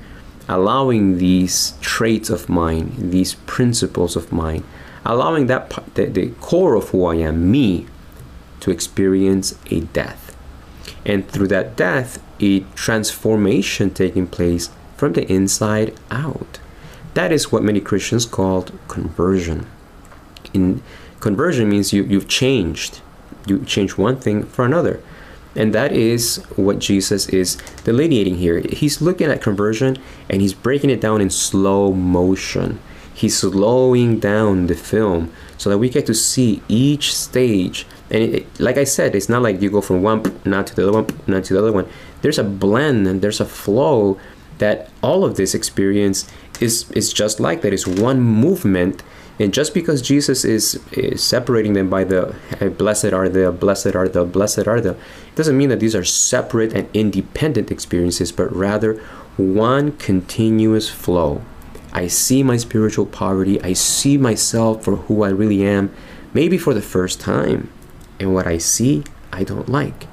allowing 0.48 1.18
these 1.18 1.74
traits 1.80 2.30
of 2.30 2.48
mine, 2.48 3.10
these 3.10 3.34
principles 3.46 4.16
of 4.16 4.32
mine, 4.32 4.64
allowing 5.04 5.46
that 5.46 5.70
the, 5.94 6.06
the 6.06 6.28
core 6.40 6.74
of 6.76 6.90
who 6.90 7.04
I 7.06 7.16
am, 7.16 7.50
me, 7.50 7.86
to 8.60 8.70
experience 8.70 9.58
a 9.70 9.80
death, 9.80 10.23
and 11.04 11.28
through 11.28 11.48
that 11.48 11.76
death, 11.76 12.22
a 12.40 12.60
transformation 12.74 13.90
taking 13.90 14.26
place 14.26 14.70
from 14.96 15.12
the 15.12 15.30
inside 15.30 15.94
out. 16.10 16.58
That 17.14 17.32
is 17.32 17.52
what 17.52 17.62
many 17.62 17.80
Christians 17.80 18.26
called 18.26 18.72
conversion 18.88 19.66
in 20.54 20.82
conversion 21.20 21.68
means 21.68 21.92
you, 21.92 22.04
you've 22.04 22.28
changed. 22.28 23.00
You 23.46 23.62
change 23.64 23.98
one 23.98 24.16
thing 24.16 24.44
for 24.44 24.64
another. 24.64 25.02
And 25.56 25.74
that 25.74 25.92
is 25.92 26.36
what 26.56 26.78
Jesus 26.78 27.28
is 27.28 27.56
delineating 27.84 28.36
here. 28.36 28.60
He's 28.72 29.02
looking 29.02 29.30
at 29.30 29.42
conversion 29.42 29.98
and 30.30 30.40
he's 30.40 30.54
breaking 30.54 30.90
it 30.90 31.00
down 31.00 31.20
in 31.20 31.30
slow 31.30 31.92
motion. 31.92 32.80
He's 33.12 33.38
slowing 33.38 34.18
down 34.18 34.66
the 34.66 34.74
film 34.74 35.32
so 35.58 35.70
that 35.70 35.78
we 35.78 35.88
get 35.88 36.06
to 36.06 36.14
see 36.14 36.62
each 36.68 37.14
stage. 37.14 37.86
And 38.10 38.22
it, 38.22 38.34
it, 38.34 38.60
like 38.60 38.76
I 38.76 38.84
said, 38.84 39.14
it's 39.14 39.28
not 39.28 39.42
like 39.42 39.60
you 39.60 39.70
go 39.70 39.80
from 39.80 40.02
one 40.02 40.22
not 40.44 40.66
to 40.68 40.74
the 40.74 40.82
other 40.88 40.92
one, 40.92 41.06
not 41.26 41.44
to 41.44 41.54
the 41.54 41.58
other 41.58 41.72
one. 41.72 41.88
There's 42.22 42.38
a 42.38 42.44
blend 42.44 43.06
and 43.06 43.22
there's 43.22 43.40
a 43.40 43.44
flow 43.44 44.18
that 44.58 44.90
all 45.02 45.24
of 45.24 45.36
this 45.36 45.54
experience 45.54 46.30
is 46.60 46.90
is 46.92 47.12
just 47.12 47.40
like 47.40 47.62
that. 47.62 47.72
It's 47.72 47.86
one 47.86 48.20
movement. 48.20 49.02
And 49.40 49.52
just 49.52 49.74
because 49.74 50.00
Jesus 50.00 50.44
is, 50.44 50.80
is 50.92 51.20
separating 51.22 51.72
them 51.72 51.90
by 51.90 52.04
the 52.04 52.36
blessed 52.78 53.12
are 53.12 53.28
the, 53.28 53.50
blessed 53.50 53.96
are 53.96 54.08
the, 54.08 54.24
blessed 54.24 54.68
are 54.68 54.80
the, 54.80 54.90
it 54.90 55.34
doesn't 55.34 55.58
mean 55.58 55.70
that 55.70 55.80
these 55.80 55.96
are 55.96 56.04
separate 56.04 56.72
and 56.72 56.88
independent 56.94 57.72
experiences, 57.72 58.30
but 58.30 58.54
rather 58.54 58.94
one 59.36 59.90
continuous 59.96 60.88
flow. 60.88 61.42
I 61.94 62.08
see 62.08 62.42
my 62.42 62.56
spiritual 62.56 63.06
poverty. 63.06 63.62
I 63.62 63.72
see 63.72 64.18
myself 64.18 64.84
for 64.84 64.96
who 64.96 65.22
I 65.22 65.28
really 65.28 65.64
am, 65.64 65.94
maybe 66.34 66.58
for 66.58 66.74
the 66.74 66.82
first 66.82 67.20
time. 67.20 67.70
And 68.18 68.34
what 68.34 68.46
I 68.46 68.58
see, 68.58 69.04
I 69.32 69.44
don't 69.44 69.68
like. 69.68 70.06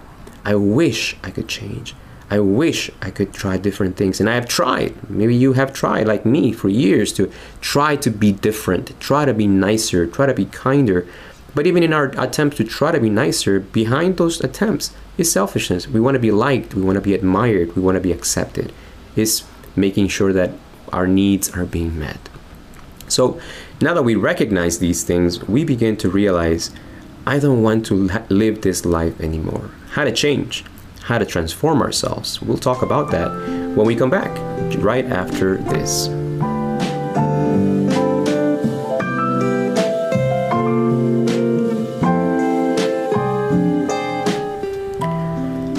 I 0.45 0.55
wish 0.55 1.15
I 1.23 1.31
could 1.31 1.47
change. 1.47 1.95
I 2.29 2.39
wish 2.39 2.89
I 3.01 3.11
could 3.11 3.33
try 3.33 3.57
different 3.57 3.97
things. 3.97 4.19
And 4.19 4.29
I 4.29 4.35
have 4.35 4.47
tried. 4.47 5.09
Maybe 5.09 5.35
you 5.35 5.53
have 5.53 5.73
tried, 5.73 6.07
like 6.07 6.25
me, 6.25 6.53
for 6.53 6.69
years 6.69 7.11
to 7.13 7.31
try 7.59 7.95
to 7.97 8.09
be 8.09 8.31
different, 8.31 8.97
try 9.00 9.25
to 9.25 9.33
be 9.33 9.47
nicer, 9.47 10.07
try 10.07 10.27
to 10.27 10.33
be 10.33 10.45
kinder. 10.45 11.05
But 11.53 11.67
even 11.67 11.83
in 11.83 11.91
our 11.91 12.05
attempts 12.17 12.57
to 12.57 12.63
try 12.63 12.91
to 12.91 13.00
be 13.00 13.09
nicer, 13.09 13.59
behind 13.59 14.15
those 14.15 14.39
attempts 14.39 14.93
is 15.17 15.31
selfishness. 15.31 15.88
We 15.88 16.00
want 16.00 16.15
to 16.15 16.19
be 16.19 16.31
liked, 16.31 16.73
we 16.73 16.81
want 16.81 16.95
to 16.95 17.01
be 17.01 17.13
admired, 17.13 17.75
we 17.75 17.81
want 17.81 17.95
to 17.97 18.01
be 18.01 18.13
accepted. 18.13 18.71
It's 19.15 19.43
making 19.75 20.07
sure 20.07 20.31
that 20.31 20.51
our 20.91 21.07
needs 21.07 21.50
are 21.55 21.65
being 21.65 21.98
met. 21.98 22.19
So 23.07 23.39
now 23.81 23.93
that 23.93 24.03
we 24.03 24.15
recognize 24.15 24.79
these 24.79 25.03
things, 25.03 25.41
we 25.48 25.63
begin 25.63 25.98
to 25.98 26.10
realize 26.10 26.71
I 27.25 27.39
don't 27.39 27.62
want 27.62 27.86
to 27.88 27.95
live 28.29 28.62
this 28.62 28.86
life 28.86 29.19
anymore. 29.19 29.71
How 29.91 30.05
to 30.05 30.12
change? 30.12 30.63
how 31.03 31.17
to 31.17 31.25
transform 31.25 31.81
ourselves. 31.81 32.41
We'll 32.41 32.57
talk 32.57 32.83
about 32.83 33.12
that 33.12 33.29
when 33.75 33.86
we 33.86 33.95
come 33.95 34.10
back, 34.10 34.31
right 34.77 35.05
after 35.05 35.57
this. 35.57 36.07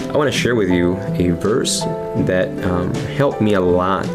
I 0.09 0.17
want 0.17 0.31
to 0.31 0.39
share 0.39 0.55
with 0.55 0.71
you 0.71 0.97
a 0.99 1.31
verse 1.31 1.81
that 2.27 2.49
um, 2.65 2.95
helped 2.95 3.41
me 3.41 3.55
a 3.55 3.61
lot 3.61 4.07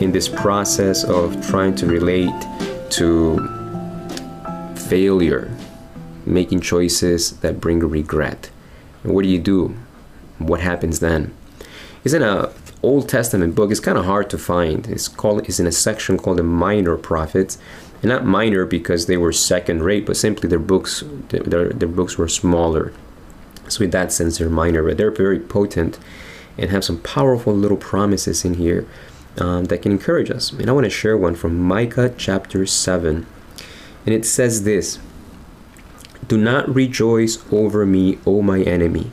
in 0.00 0.12
this 0.12 0.28
process 0.28 1.04
of 1.04 1.46
trying 1.46 1.74
to 1.76 1.86
relate 1.86 2.34
to 2.90 3.38
failure, 4.76 5.50
making 6.24 6.60
choices 6.60 7.38
that 7.40 7.60
bring 7.60 7.80
regret. 7.80 8.50
And 9.02 9.14
what 9.14 9.22
do 9.22 9.28
you 9.28 9.40
do 9.40 9.76
what 10.38 10.60
happens 10.60 11.00
then? 11.00 11.34
It's 12.04 12.14
in 12.14 12.22
a 12.22 12.52
Old 12.82 13.08
Testament 13.08 13.54
book. 13.54 13.70
It's 13.70 13.80
kind 13.80 13.98
of 13.98 14.04
hard 14.04 14.30
to 14.30 14.38
find. 14.38 14.86
It's 14.86 15.08
called. 15.08 15.48
It's 15.48 15.58
in 15.58 15.66
a 15.66 15.72
section 15.72 16.18
called 16.18 16.38
the 16.38 16.42
Minor 16.42 16.96
Prophets, 16.96 17.58
and 18.02 18.10
not 18.10 18.24
minor 18.24 18.64
because 18.64 19.06
they 19.06 19.16
were 19.16 19.32
second 19.32 19.82
rate, 19.82 20.06
but 20.06 20.16
simply 20.16 20.48
their 20.48 20.58
books 20.58 21.02
their, 21.30 21.70
their 21.70 21.88
books 21.88 22.18
were 22.18 22.28
smaller. 22.28 22.92
So 23.68 23.82
in 23.82 23.90
that 23.90 24.12
sense, 24.12 24.38
they're 24.38 24.48
minor, 24.48 24.84
but 24.84 24.98
they're 24.98 25.10
very 25.10 25.40
potent 25.40 25.98
and 26.56 26.70
have 26.70 26.84
some 26.84 26.98
powerful 27.00 27.54
little 27.54 27.76
promises 27.76 28.44
in 28.44 28.54
here 28.54 28.86
um, 29.38 29.66
that 29.66 29.82
can 29.82 29.92
encourage 29.92 30.30
us. 30.30 30.52
And 30.52 30.68
I 30.68 30.72
want 30.72 30.84
to 30.84 30.90
share 30.90 31.16
one 31.16 31.34
from 31.34 31.58
Micah 31.58 32.14
chapter 32.16 32.66
seven, 32.66 33.26
and 34.04 34.14
it 34.14 34.24
says 34.24 34.64
this. 34.64 34.98
Do 36.28 36.36
not 36.36 36.74
rejoice 36.74 37.38
over 37.52 37.86
me, 37.86 38.18
O 38.26 38.42
my 38.42 38.60
enemy. 38.62 39.12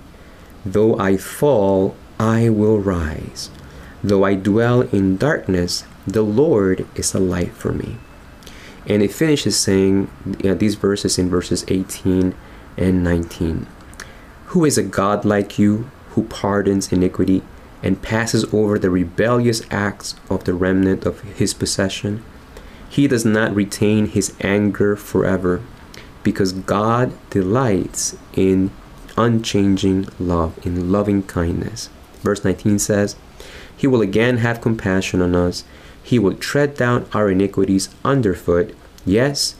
Though 0.65 0.97
I 0.97 1.17
fall, 1.17 1.95
I 2.19 2.49
will 2.49 2.79
rise. 2.79 3.51
Though 4.03 4.23
I 4.23 4.35
dwell 4.35 4.81
in 4.81 5.17
darkness, 5.17 5.85
the 6.07 6.23
Lord 6.23 6.87
is 6.95 7.13
a 7.13 7.19
light 7.19 7.53
for 7.53 7.71
me. 7.71 7.97
And 8.87 9.01
it 9.01 9.13
finishes 9.13 9.57
saying 9.57 10.09
you 10.43 10.49
know, 10.49 10.55
these 10.55 10.75
verses 10.75 11.17
in 11.17 11.29
verses 11.29 11.63
18 11.67 12.35
and 12.77 13.03
19. 13.03 13.67
Who 14.47 14.65
is 14.65 14.77
a 14.77 14.83
God 14.83 15.23
like 15.23 15.59
you 15.59 15.89
who 16.11 16.23
pardons 16.23 16.91
iniquity 16.91 17.43
and 17.83 18.01
passes 18.01 18.51
over 18.53 18.79
the 18.79 18.89
rebellious 18.89 19.61
acts 19.69 20.15
of 20.29 20.45
the 20.45 20.53
remnant 20.53 21.05
of 21.05 21.21
his 21.21 21.53
possession? 21.53 22.23
He 22.89 23.07
does 23.07 23.25
not 23.25 23.53
retain 23.53 24.07
his 24.07 24.33
anger 24.41 24.95
forever 24.95 25.61
because 26.23 26.53
God 26.53 27.11
delights 27.29 28.17
in 28.33 28.71
unchanging 29.17 30.07
love, 30.19 30.57
in 30.65 30.91
loving 30.91 31.23
kindness. 31.23 31.89
Verse 32.21 32.43
19 32.43 32.79
says, 32.79 33.15
He 33.75 33.87
will 33.87 34.01
again 34.01 34.37
have 34.37 34.61
compassion 34.61 35.21
on 35.21 35.35
us. 35.35 35.63
He 36.01 36.17
will 36.19 36.35
tread 36.35 36.75
down 36.75 37.07
our 37.13 37.29
iniquities 37.29 37.89
underfoot. 38.03 38.75
Yes, 39.05 39.55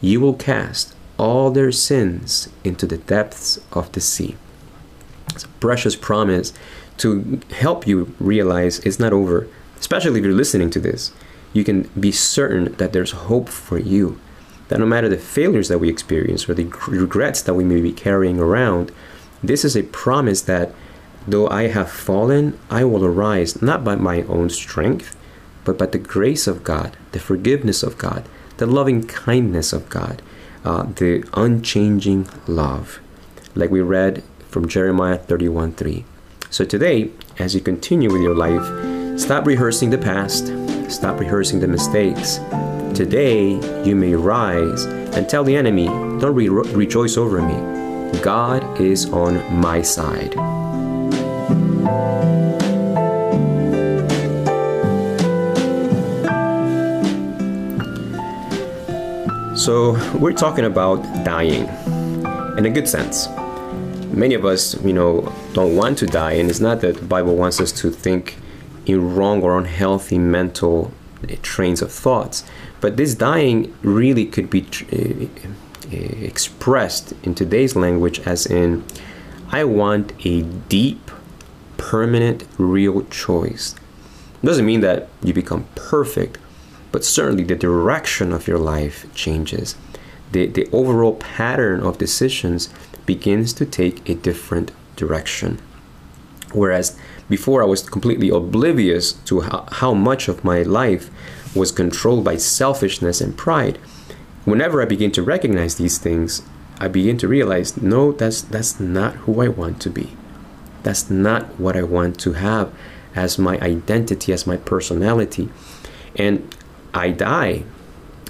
you 0.00 0.20
will 0.20 0.34
cast 0.34 0.94
all 1.18 1.50
their 1.50 1.72
sins 1.72 2.48
into 2.64 2.86
the 2.86 2.98
depths 2.98 3.58
of 3.72 3.90
the 3.92 4.00
sea. 4.00 4.36
It's 5.30 5.44
a 5.44 5.48
precious 5.48 5.96
promise 5.96 6.52
to 6.98 7.40
help 7.50 7.86
you 7.86 8.14
realize 8.18 8.78
it's 8.80 8.98
not 8.98 9.12
over, 9.12 9.48
especially 9.78 10.18
if 10.18 10.24
you're 10.24 10.34
listening 10.34 10.70
to 10.70 10.80
this. 10.80 11.12
You 11.52 11.64
can 11.64 11.82
be 11.98 12.12
certain 12.12 12.74
that 12.74 12.92
there's 12.92 13.12
hope 13.12 13.48
for 13.48 13.78
you 13.78 14.20
that 14.68 14.80
no 14.80 14.86
matter 14.86 15.08
the 15.08 15.18
failures 15.18 15.68
that 15.68 15.78
we 15.78 15.88
experience 15.88 16.48
or 16.48 16.54
the 16.54 16.72
regrets 16.88 17.42
that 17.42 17.54
we 17.54 17.64
may 17.64 17.80
be 17.80 17.92
carrying 17.92 18.38
around, 18.38 18.90
this 19.42 19.64
is 19.64 19.76
a 19.76 19.82
promise 19.84 20.42
that 20.42 20.72
though 21.26 21.48
I 21.48 21.68
have 21.68 21.90
fallen, 21.90 22.58
I 22.70 22.84
will 22.84 23.04
arise 23.04 23.62
not 23.62 23.84
by 23.84 23.96
my 23.96 24.22
own 24.22 24.50
strength, 24.50 25.16
but 25.64 25.78
by 25.78 25.86
the 25.86 25.98
grace 25.98 26.46
of 26.46 26.64
God, 26.64 26.96
the 27.12 27.18
forgiveness 27.18 27.82
of 27.82 27.98
God, 27.98 28.28
the 28.56 28.66
loving 28.66 29.06
kindness 29.06 29.72
of 29.72 29.88
God, 29.88 30.22
uh, 30.64 30.84
the 30.84 31.28
unchanging 31.34 32.28
love, 32.46 33.00
like 33.54 33.70
we 33.70 33.80
read 33.80 34.22
from 34.48 34.68
Jeremiah 34.68 35.18
31 35.18 35.72
3. 35.72 36.04
So 36.50 36.64
today, 36.64 37.10
as 37.38 37.54
you 37.54 37.60
continue 37.60 38.12
with 38.12 38.22
your 38.22 38.34
life, 38.34 39.20
stop 39.20 39.46
rehearsing 39.46 39.90
the 39.90 39.98
past, 39.98 40.46
stop 40.90 41.20
rehearsing 41.20 41.60
the 41.60 41.68
mistakes, 41.68 42.40
Today 42.96 43.50
you 43.84 43.94
may 43.94 44.14
rise 44.14 44.84
and 44.84 45.28
tell 45.28 45.44
the 45.44 45.54
enemy, 45.54 45.84
Don't 45.84 46.34
re- 46.34 46.48
rejoice 46.48 47.18
over 47.18 47.42
me. 47.42 47.52
God 48.22 48.80
is 48.80 49.12
on 49.12 49.34
my 49.54 49.82
side. 49.82 50.32
So, 59.58 59.98
we're 60.18 60.32
talking 60.32 60.64
about 60.64 61.02
dying 61.22 61.68
in 62.56 62.64
a 62.64 62.70
good 62.70 62.88
sense. 62.88 63.28
Many 64.16 64.34
of 64.34 64.46
us, 64.46 64.82
you 64.82 64.94
know, 64.94 65.30
don't 65.52 65.76
want 65.76 65.98
to 65.98 66.06
die, 66.06 66.32
and 66.32 66.48
it's 66.48 66.58
not 66.58 66.80
that 66.80 66.96
the 66.96 67.04
Bible 67.04 67.36
wants 67.36 67.60
us 67.60 67.70
to 67.72 67.90
think 67.90 68.38
in 68.86 69.14
wrong 69.14 69.42
or 69.42 69.58
unhealthy 69.58 70.18
mental 70.18 70.90
eh, 71.28 71.36
trains 71.42 71.82
of 71.82 71.92
thoughts. 71.92 72.42
But 72.80 72.96
this 72.96 73.14
dying 73.14 73.76
really 73.82 74.24
could 74.24 74.48
be 74.48 74.66
uh, 74.90 75.26
expressed 75.92 77.12
in 77.24 77.34
today's 77.34 77.76
language 77.76 78.20
as 78.20 78.46
in, 78.46 78.84
I 79.50 79.64
want 79.64 80.14
a 80.24 80.42
deep, 80.42 81.10
permanent, 81.76 82.46
real 82.56 83.04
choice. 83.10 83.74
It 84.42 84.46
doesn't 84.46 84.64
mean 84.64 84.80
that 84.80 85.08
you 85.22 85.34
become 85.34 85.66
perfect, 85.74 86.38
but 86.90 87.04
certainly 87.04 87.44
the 87.44 87.54
direction 87.54 88.32
of 88.32 88.48
your 88.48 88.58
life 88.58 89.12
changes. 89.14 89.76
The, 90.32 90.46
the 90.46 90.68
overall 90.72 91.16
pattern 91.16 91.80
of 91.80 91.98
decisions 91.98 92.70
begins 93.06 93.52
to 93.54 93.64
take 93.64 94.08
a 94.08 94.14
different 94.14 94.72
direction. 94.96 95.60
Whereas 96.52 96.98
before 97.28 97.62
I 97.62 97.66
was 97.66 97.88
completely 97.88 98.28
oblivious 98.28 99.12
to 99.12 99.40
how, 99.40 99.94
much 99.94 100.28
of 100.28 100.44
my 100.44 100.62
life 100.62 101.10
was 101.54 101.72
controlled 101.72 102.24
by 102.24 102.36
selfishness 102.36 103.20
and 103.20 103.36
pride. 103.36 103.78
Whenever 104.44 104.80
I 104.80 104.84
begin 104.84 105.10
to 105.12 105.22
recognize 105.22 105.74
these 105.74 105.98
things, 105.98 106.42
I 106.78 106.88
begin 106.88 107.18
to 107.18 107.28
realize 107.28 107.76
no, 107.80 108.12
that's, 108.12 108.42
that's 108.42 108.78
not 108.78 109.14
who 109.24 109.40
I 109.40 109.48
want 109.48 109.80
to 109.82 109.90
be. 109.90 110.16
That's 110.82 111.10
not 111.10 111.58
what 111.58 111.76
I 111.76 111.82
want 111.82 112.20
to 112.20 112.34
have 112.34 112.72
as 113.14 113.38
my 113.38 113.58
identity, 113.58 114.32
as 114.32 114.46
my 114.46 114.56
personality. 114.56 115.48
And 116.14 116.54
I 116.94 117.10
die, 117.10 117.64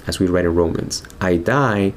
as 0.07 0.19
we 0.19 0.27
read 0.27 0.45
in 0.45 0.55
Romans. 0.55 1.03
I 1.21 1.37
die, 1.37 1.93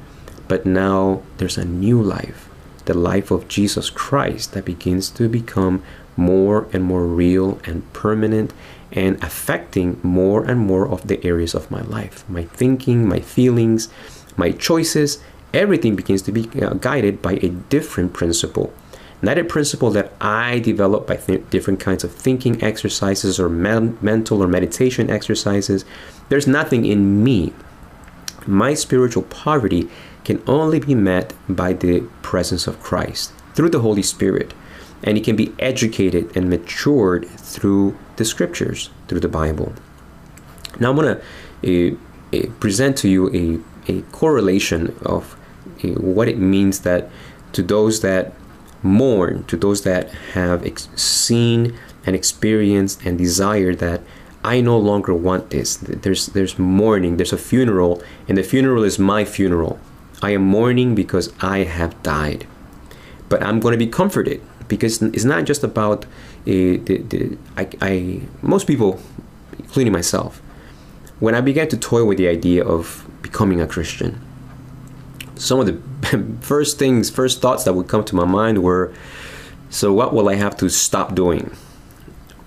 but 0.47 0.65
now 0.65 1.23
there's 1.37 1.57
a 1.57 1.65
new 1.65 2.01
life. 2.01 2.50
The 2.85 2.93
life 2.93 3.31
of 3.31 3.47
Jesus 3.47 3.89
Christ 3.89 4.53
that 4.53 4.65
begins 4.65 5.09
to 5.11 5.27
become 5.27 5.83
more 6.17 6.67
and 6.73 6.83
more 6.83 7.05
real 7.05 7.59
and 7.65 7.91
permanent 7.93 8.53
and 8.91 9.23
affecting 9.23 9.99
more 10.03 10.43
and 10.43 10.59
more 10.59 10.87
of 10.87 11.07
the 11.07 11.25
areas 11.25 11.55
of 11.55 11.71
my 11.71 11.81
life. 11.81 12.27
My 12.29 12.43
thinking, 12.43 13.07
my 13.07 13.19
feelings, 13.19 13.89
my 14.35 14.51
choices, 14.51 15.23
everything 15.53 15.95
begins 15.95 16.21
to 16.23 16.31
be 16.31 16.49
uh, 16.61 16.73
guided 16.73 17.21
by 17.21 17.33
a 17.33 17.49
different 17.49 18.13
principle. 18.13 18.73
Not 19.21 19.37
a 19.37 19.43
principle 19.43 19.91
that 19.91 20.13
I 20.19 20.59
develop 20.59 21.05
by 21.05 21.17
different 21.51 21.79
kinds 21.79 22.03
of 22.03 22.11
thinking 22.11 22.61
exercises 22.63 23.39
or 23.39 23.49
men- 23.49 23.97
mental 24.01 24.41
or 24.43 24.47
meditation 24.47 25.09
exercises. 25.09 25.85
There's 26.29 26.47
nothing 26.47 26.85
in 26.85 27.23
me. 27.23 27.53
My 28.47 28.73
spiritual 28.73 29.23
poverty 29.23 29.89
can 30.23 30.41
only 30.47 30.79
be 30.79 30.95
met 30.95 31.33
by 31.49 31.73
the 31.73 32.01
presence 32.21 32.67
of 32.67 32.81
Christ 32.81 33.31
through 33.53 33.69
the 33.69 33.79
Holy 33.79 34.03
Spirit. 34.03 34.53
And 35.03 35.17
it 35.17 35.23
can 35.23 35.35
be 35.35 35.53
educated 35.57 36.35
and 36.37 36.49
matured 36.49 37.27
through 37.27 37.97
the 38.17 38.25
scriptures, 38.25 38.91
through 39.07 39.21
the 39.21 39.27
Bible. 39.27 39.73
Now, 40.79 40.91
I'm 40.91 40.95
going 40.95 41.19
to 41.63 41.97
uh, 42.33 42.37
uh, 42.37 42.51
present 42.59 42.97
to 42.97 43.09
you 43.09 43.63
a, 43.87 43.91
a 43.91 44.01
correlation 44.11 44.95
of 45.01 45.35
uh, 45.83 45.87
what 45.89 46.27
it 46.27 46.37
means 46.37 46.81
that 46.81 47.09
to 47.53 47.63
those 47.63 48.01
that 48.01 48.33
mourn, 48.83 49.43
to 49.45 49.57
those 49.57 49.83
that 49.83 50.09
have 50.33 50.65
ex- 50.65 50.89
seen 50.95 51.77
and 52.05 52.15
experienced 52.15 53.03
and 53.05 53.17
desire 53.17 53.75
that 53.75 54.01
I 54.43 54.61
no 54.61 54.77
longer 54.77 55.13
want 55.13 55.51
this. 55.51 55.77
There's 55.77 56.27
there's 56.27 56.57
mourning, 56.57 57.17
there's 57.17 57.33
a 57.33 57.37
funeral, 57.37 58.01
and 58.27 58.37
the 58.37 58.43
funeral 58.43 58.83
is 58.83 58.97
my 58.97 59.25
funeral. 59.25 59.79
I 60.21 60.31
am 60.31 60.43
mourning 60.43 60.95
because 60.95 61.33
I 61.41 61.59
have 61.59 62.01
died. 62.03 62.47
But 63.29 63.41
I'm 63.41 63.59
going 63.59 63.71
to 63.71 63.77
be 63.77 63.87
comforted 63.87 64.41
because 64.67 65.01
it's 65.01 65.23
not 65.23 65.45
just 65.45 65.63
about 65.63 66.05
uh, 66.05 66.07
the, 66.45 67.03
the 67.07 67.37
I, 67.57 67.69
I 67.81 68.21
most 68.41 68.67
people, 68.67 68.99
including 69.57 69.93
myself, 69.93 70.41
when 71.19 71.35
I 71.35 71.41
began 71.41 71.67
to 71.69 71.77
toy 71.77 72.03
with 72.03 72.17
the 72.17 72.27
idea 72.27 72.63
of 72.63 73.07
becoming 73.21 73.61
a 73.61 73.67
Christian, 73.67 74.21
some 75.35 75.59
of 75.59 75.65
the 75.65 76.37
first 76.41 76.79
things, 76.79 77.09
first 77.09 77.41
thoughts 77.41 77.63
that 77.63 77.73
would 77.73 77.87
come 77.87 78.03
to 78.05 78.15
my 78.15 78.25
mind 78.25 78.63
were, 78.63 78.93
so 79.69 79.93
what 79.93 80.13
will 80.13 80.29
I 80.29 80.35
have 80.35 80.57
to 80.57 80.69
stop 80.69 81.15
doing? 81.15 81.55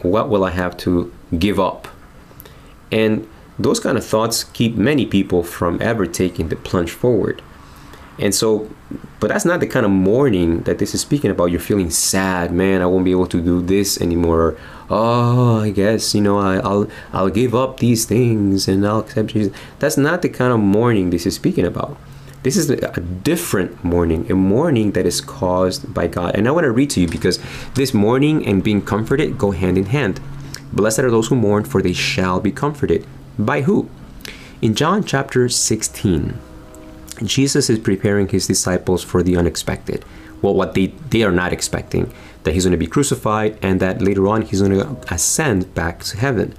What 0.02 0.28
will 0.28 0.44
I 0.44 0.50
have 0.50 0.76
to 0.78 1.12
give 1.38 1.58
up? 1.58 1.88
And 2.92 3.26
those 3.58 3.80
kind 3.80 3.96
of 3.96 4.04
thoughts 4.04 4.44
keep 4.44 4.76
many 4.76 5.06
people 5.06 5.42
from 5.42 5.80
ever 5.80 6.06
taking 6.06 6.48
the 6.48 6.56
plunge 6.56 6.90
forward. 6.90 7.42
And 8.18 8.34
so, 8.34 8.70
but 9.18 9.28
that's 9.28 9.44
not 9.44 9.60
the 9.60 9.66
kind 9.66 9.84
of 9.84 9.90
mourning 9.90 10.60
that 10.60 10.78
this 10.78 10.94
is 10.94 11.00
speaking 11.00 11.30
about. 11.30 11.46
You're 11.46 11.60
feeling 11.60 11.90
sad, 11.90 12.52
man. 12.52 12.80
I 12.80 12.86
won't 12.86 13.04
be 13.04 13.10
able 13.10 13.26
to 13.26 13.40
do 13.40 13.60
this 13.60 14.00
anymore. 14.00 14.56
Oh, 14.88 15.60
I 15.60 15.70
guess 15.70 16.14
you 16.14 16.20
know 16.20 16.38
I, 16.38 16.60
will 16.60 16.90
I'll 17.12 17.30
give 17.30 17.54
up 17.54 17.80
these 17.80 18.04
things 18.04 18.68
and 18.68 18.86
I'll 18.86 19.00
accept 19.00 19.30
Jesus. 19.30 19.56
That's 19.78 19.96
not 19.96 20.22
the 20.22 20.28
kind 20.28 20.52
of 20.52 20.60
mourning 20.60 21.10
this 21.10 21.26
is 21.26 21.34
speaking 21.34 21.66
about. 21.66 21.96
This 22.44 22.58
is 22.58 22.68
a 22.68 23.00
different 23.00 23.82
mourning, 23.82 24.30
a 24.30 24.34
mourning 24.34 24.92
that 24.92 25.06
is 25.06 25.22
caused 25.22 25.94
by 25.94 26.06
God. 26.08 26.36
And 26.36 26.46
I 26.46 26.50
want 26.50 26.64
to 26.64 26.72
read 26.72 26.90
to 26.90 27.00
you 27.00 27.08
because 27.08 27.40
this 27.74 27.94
mourning 27.94 28.46
and 28.46 28.62
being 28.62 28.82
comforted 28.82 29.38
go 29.38 29.52
hand 29.52 29.78
in 29.78 29.86
hand. 29.86 30.20
Blessed 30.70 30.98
are 31.00 31.10
those 31.10 31.28
who 31.28 31.36
mourn, 31.36 31.64
for 31.64 31.80
they 31.80 31.94
shall 31.94 32.40
be 32.40 32.52
comforted. 32.52 33.06
By 33.38 33.62
who? 33.62 33.88
In 34.60 34.74
John 34.74 35.04
chapter 35.04 35.48
16, 35.48 36.38
Jesus 37.22 37.70
is 37.70 37.78
preparing 37.78 38.28
his 38.28 38.46
disciples 38.46 39.02
for 39.02 39.22
the 39.22 39.36
unexpected. 39.36 40.04
Well, 40.42 40.54
what 40.54 40.74
they, 40.74 40.86
they 41.10 41.22
are 41.22 41.32
not 41.32 41.52
expecting 41.52 42.12
that 42.42 42.52
he's 42.52 42.64
going 42.64 42.72
to 42.72 42.78
be 42.78 42.86
crucified 42.86 43.58
and 43.62 43.80
that 43.80 44.02
later 44.02 44.28
on 44.28 44.42
he's 44.42 44.60
going 44.60 44.78
to 44.78 45.14
ascend 45.14 45.74
back 45.74 46.02
to 46.04 46.18
heaven. 46.18 46.54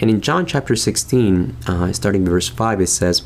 And 0.00 0.10
in 0.10 0.20
John 0.20 0.44
chapter 0.44 0.76
16, 0.76 1.56
uh, 1.66 1.92
starting 1.92 2.24
verse 2.24 2.48
5, 2.48 2.80
it 2.80 2.88
says, 2.88 3.22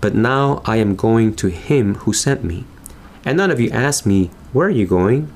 but 0.00 0.14
now 0.14 0.62
I 0.64 0.76
am 0.76 0.94
going 0.94 1.34
to 1.36 1.48
him 1.48 1.96
who 1.96 2.12
sent 2.12 2.44
me. 2.44 2.64
And 3.24 3.36
none 3.36 3.50
of 3.50 3.60
you 3.60 3.70
ask 3.70 4.06
me, 4.06 4.30
Where 4.52 4.68
are 4.68 4.70
you 4.70 4.86
going? 4.86 5.32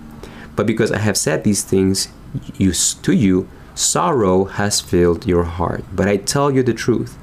But 0.55 0.67
because 0.67 0.93
I 0.93 0.99
have 0.99 1.17
said 1.17 1.43
these 1.43 1.65
things 1.65 2.09
you, 2.57 2.73
to 2.73 3.13
you, 3.13 3.49
sorrow 3.75 4.45
has 4.45 4.81
filled 4.81 5.27
your 5.27 5.45
heart. 5.45 5.85
But 5.93 6.09
I 6.09 6.17
tell 6.17 6.51
you 6.51 6.63
the 6.63 6.75
truth. 6.75 7.17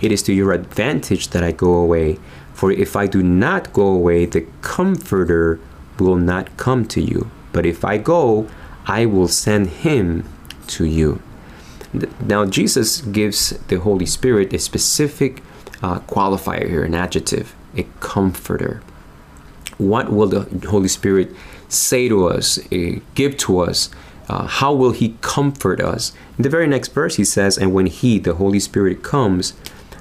It 0.00 0.12
is 0.12 0.22
to 0.24 0.32
your 0.32 0.52
advantage 0.52 1.28
that 1.28 1.44
I 1.44 1.52
go 1.52 1.74
away. 1.74 2.18
For 2.58 2.72
if 2.72 2.96
I 2.96 3.06
do 3.06 3.22
not 3.22 3.72
go 3.72 3.86
away, 3.86 4.26
the 4.26 4.44
Comforter 4.62 5.60
will 6.00 6.16
not 6.16 6.56
come 6.56 6.86
to 6.86 7.00
you. 7.00 7.30
But 7.52 7.64
if 7.64 7.84
I 7.84 7.98
go, 7.98 8.48
I 8.84 9.06
will 9.06 9.28
send 9.28 9.68
him 9.86 10.24
to 10.66 10.84
you. 10.84 11.22
Now, 12.20 12.46
Jesus 12.46 13.00
gives 13.00 13.50
the 13.68 13.78
Holy 13.78 14.06
Spirit 14.06 14.52
a 14.52 14.58
specific 14.58 15.40
uh, 15.84 16.00
qualifier 16.00 16.68
here, 16.68 16.82
an 16.82 16.96
adjective, 16.96 17.54
a 17.76 17.84
comforter. 18.00 18.82
What 19.76 20.10
will 20.10 20.26
the 20.26 20.68
Holy 20.68 20.88
Spirit 20.88 21.30
say 21.68 22.08
to 22.08 22.26
us, 22.26 22.58
uh, 22.72 22.98
give 23.14 23.36
to 23.36 23.60
us? 23.60 23.88
Uh, 24.28 24.48
how 24.48 24.74
will 24.74 24.90
He 24.90 25.14
comfort 25.20 25.80
us? 25.80 26.12
In 26.36 26.42
the 26.42 26.50
very 26.50 26.66
next 26.66 26.88
verse, 26.88 27.14
He 27.14 27.24
says, 27.24 27.56
And 27.56 27.72
when 27.72 27.86
He, 27.86 28.18
the 28.18 28.34
Holy 28.34 28.58
Spirit, 28.58 29.04
comes, 29.04 29.52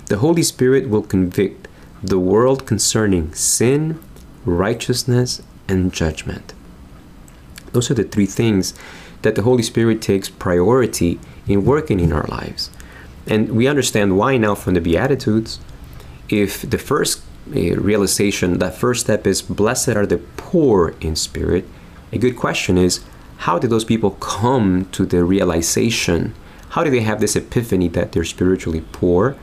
the 0.08 0.18
Holy 0.18 0.42
Spirit 0.42 0.90
will 0.90 1.04
convict 1.04 1.67
the 2.04 2.20
world 2.20 2.66
concerning 2.66 3.34
sin, 3.34 4.02
righteousness, 4.46 5.42
and 5.68 5.92
judgment. 5.94 6.54
Those 7.74 7.92
are 7.92 7.96
the 7.96 8.04
three 8.04 8.26
things 8.26 8.74
that 9.24 9.36
the 9.36 9.42
Holy 9.42 9.64
Spirit 9.64 10.02
takes 10.02 10.30
priority 10.30 11.20
in 11.48 11.66
working 11.66 12.00
in 12.00 12.14
our 12.14 12.26
lives. 12.28 12.70
And 13.26 13.52
we 13.52 13.68
understand 13.68 14.18
why 14.18 14.38
now 14.38 14.56
from 14.56 14.74
the 14.74 14.82
Beatitudes. 14.82 15.60
If 16.30 16.62
the 16.70 16.78
first 16.78 17.22
uh, 17.50 17.76
realization, 17.76 18.60
that 18.60 18.76
first 18.76 19.02
step 19.02 19.28
is, 19.28 19.42
Blessed 19.42 19.90
are 19.90 20.06
the 20.06 20.20
poor 20.38 20.96
in 21.02 21.16
spirit, 21.16 21.66
a 22.12 22.18
good 22.18 22.38
question 22.38 22.78
is, 22.78 23.04
how 23.38 23.60
did 23.60 23.70
those 23.70 23.86
people 23.86 24.12
come 24.12 24.86
to 24.92 25.06
the 25.06 25.24
realization? 25.24 26.34
How 26.70 26.84
do 26.84 26.90
they 26.90 27.02
have 27.02 27.20
this 27.20 27.36
epiphany 27.36 27.88
that 27.90 28.12
they're 28.12 28.24
spiritually 28.24 28.84
poor? 28.92 29.36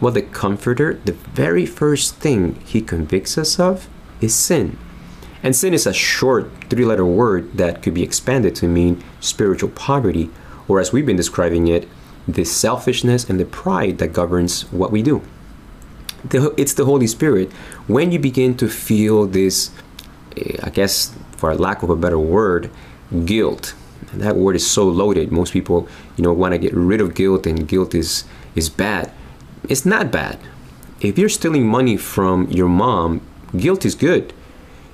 Well, 0.00 0.12
the 0.12 0.22
Comforter, 0.22 0.94
the 1.04 1.12
very 1.12 1.66
first 1.66 2.16
thing 2.16 2.58
he 2.64 2.80
convicts 2.80 3.36
us 3.36 3.60
of 3.60 3.86
is 4.20 4.34
sin. 4.34 4.78
And 5.42 5.54
sin 5.54 5.74
is 5.74 5.86
a 5.86 5.92
short 5.92 6.50
three 6.70 6.84
letter 6.84 7.04
word 7.04 7.52
that 7.58 7.82
could 7.82 7.94
be 7.94 8.02
expanded 8.02 8.54
to 8.56 8.68
mean 8.68 9.02
spiritual 9.20 9.70
poverty, 9.70 10.30
or 10.68 10.80
as 10.80 10.92
we've 10.92 11.06
been 11.06 11.16
describing 11.16 11.68
it, 11.68 11.86
the 12.26 12.44
selfishness 12.44 13.28
and 13.28 13.38
the 13.38 13.44
pride 13.44 13.98
that 13.98 14.12
governs 14.12 14.62
what 14.72 14.90
we 14.90 15.02
do. 15.02 15.22
It's 16.32 16.74
the 16.74 16.84
Holy 16.84 17.06
Spirit. 17.06 17.50
When 17.86 18.12
you 18.12 18.18
begin 18.18 18.56
to 18.58 18.68
feel 18.68 19.26
this, 19.26 19.70
eh, 20.36 20.56
I 20.62 20.70
guess, 20.70 21.14
for 21.36 21.54
lack 21.54 21.82
of 21.82 21.90
a 21.90 21.96
better 21.96 22.18
word, 22.18 22.70
guilt, 23.24 23.74
and 24.12 24.20
that 24.20 24.36
word 24.36 24.56
is 24.56 24.68
so 24.68 24.84
loaded. 24.84 25.32
Most 25.32 25.52
people, 25.52 25.88
you 26.16 26.24
know, 26.24 26.32
want 26.32 26.52
to 26.52 26.58
get 26.58 26.74
rid 26.74 27.00
of 27.00 27.14
guilt, 27.14 27.46
and 27.46 27.66
guilt 27.66 27.94
is 27.94 28.24
is 28.54 28.68
bad. 28.68 29.12
It's 29.70 29.86
not 29.86 30.12
bad. 30.12 30.38
If 31.00 31.16
you're 31.16 31.30
stealing 31.30 31.66
money 31.66 31.96
from 31.96 32.50
your 32.50 32.68
mom, 32.68 33.22
guilt 33.56 33.86
is 33.86 33.94
good. 33.94 34.34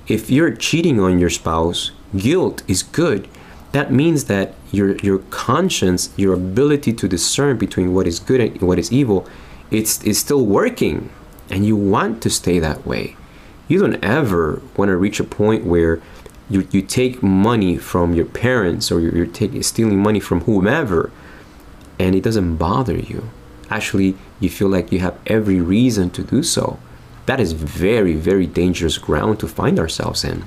If 0.07 0.29
you're 0.29 0.55
cheating 0.55 0.97
on 1.01 1.19
your 1.19 1.29
spouse, 1.29 1.91
guilt 2.15 2.63
is 2.67 2.81
good 2.83 3.27
that 3.71 3.91
means 3.91 4.25
that 4.25 4.53
your 4.71 4.95
your 4.97 5.19
conscience, 5.29 6.09
your 6.15 6.33
ability 6.33 6.93
to 6.93 7.07
discern 7.07 7.57
between 7.57 7.93
what 7.93 8.07
is 8.07 8.19
good 8.19 8.39
and 8.41 8.61
what 8.61 8.79
is 8.79 8.91
evil, 8.91 9.27
it's 9.71 10.03
is 10.03 10.17
still 10.17 10.45
working, 10.45 11.09
and 11.49 11.65
you 11.65 11.75
want 11.75 12.21
to 12.23 12.29
stay 12.29 12.59
that 12.59 12.85
way. 12.85 13.15
You 13.67 13.79
don't 13.79 14.03
ever 14.03 14.61
want 14.77 14.89
to 14.89 14.97
reach 14.97 15.19
a 15.19 15.25
point 15.25 15.65
where 15.65 16.01
you, 16.49 16.67
you 16.71 16.81
take 16.81 17.21
money 17.21 17.77
from 17.77 18.13
your 18.13 18.25
parents 18.25 18.89
or 18.91 19.01
you're, 19.01 19.13
you're 19.13 19.25
taking 19.25 19.61
stealing 19.61 19.99
money 19.99 20.21
from 20.21 20.41
whomever, 20.41 21.11
and 21.99 22.15
it 22.15 22.23
doesn't 22.23 22.55
bother 22.55 22.95
you. 22.95 23.29
Actually, 23.69 24.15
you 24.39 24.49
feel 24.49 24.67
like 24.67 24.91
you 24.91 24.99
have 24.99 25.17
every 25.25 25.59
reason 25.59 26.09
to 26.11 26.23
do 26.23 26.43
so. 26.43 26.79
That 27.25 27.39
is 27.39 27.53
very, 27.53 28.13
very 28.13 28.47
dangerous 28.47 28.97
ground 28.97 29.39
to 29.39 29.47
find 29.47 29.79
ourselves 29.79 30.23
in. 30.23 30.45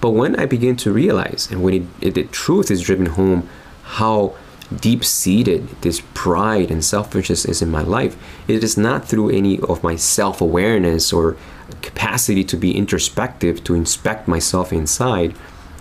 But 0.00 0.10
when 0.10 0.36
I 0.36 0.46
begin 0.46 0.76
to 0.76 0.92
realize, 0.92 1.48
and 1.50 1.62
when 1.62 1.74
it, 1.74 1.82
it, 2.00 2.14
the 2.14 2.24
truth 2.24 2.70
is 2.70 2.80
driven 2.80 3.06
home, 3.06 3.48
how 3.82 4.34
deep 4.74 5.04
seated 5.04 5.68
this 5.82 6.00
pride 6.14 6.70
and 6.70 6.84
selfishness 6.84 7.44
is 7.44 7.60
in 7.60 7.70
my 7.70 7.82
life, 7.82 8.16
it 8.48 8.64
is 8.64 8.78
not 8.78 9.06
through 9.06 9.30
any 9.30 9.60
of 9.60 9.82
my 9.82 9.96
self 9.96 10.40
awareness 10.40 11.12
or 11.12 11.36
capacity 11.82 12.44
to 12.44 12.56
be 12.56 12.76
introspective, 12.76 13.62
to 13.64 13.74
inspect 13.74 14.26
myself 14.26 14.72
inside. 14.72 15.34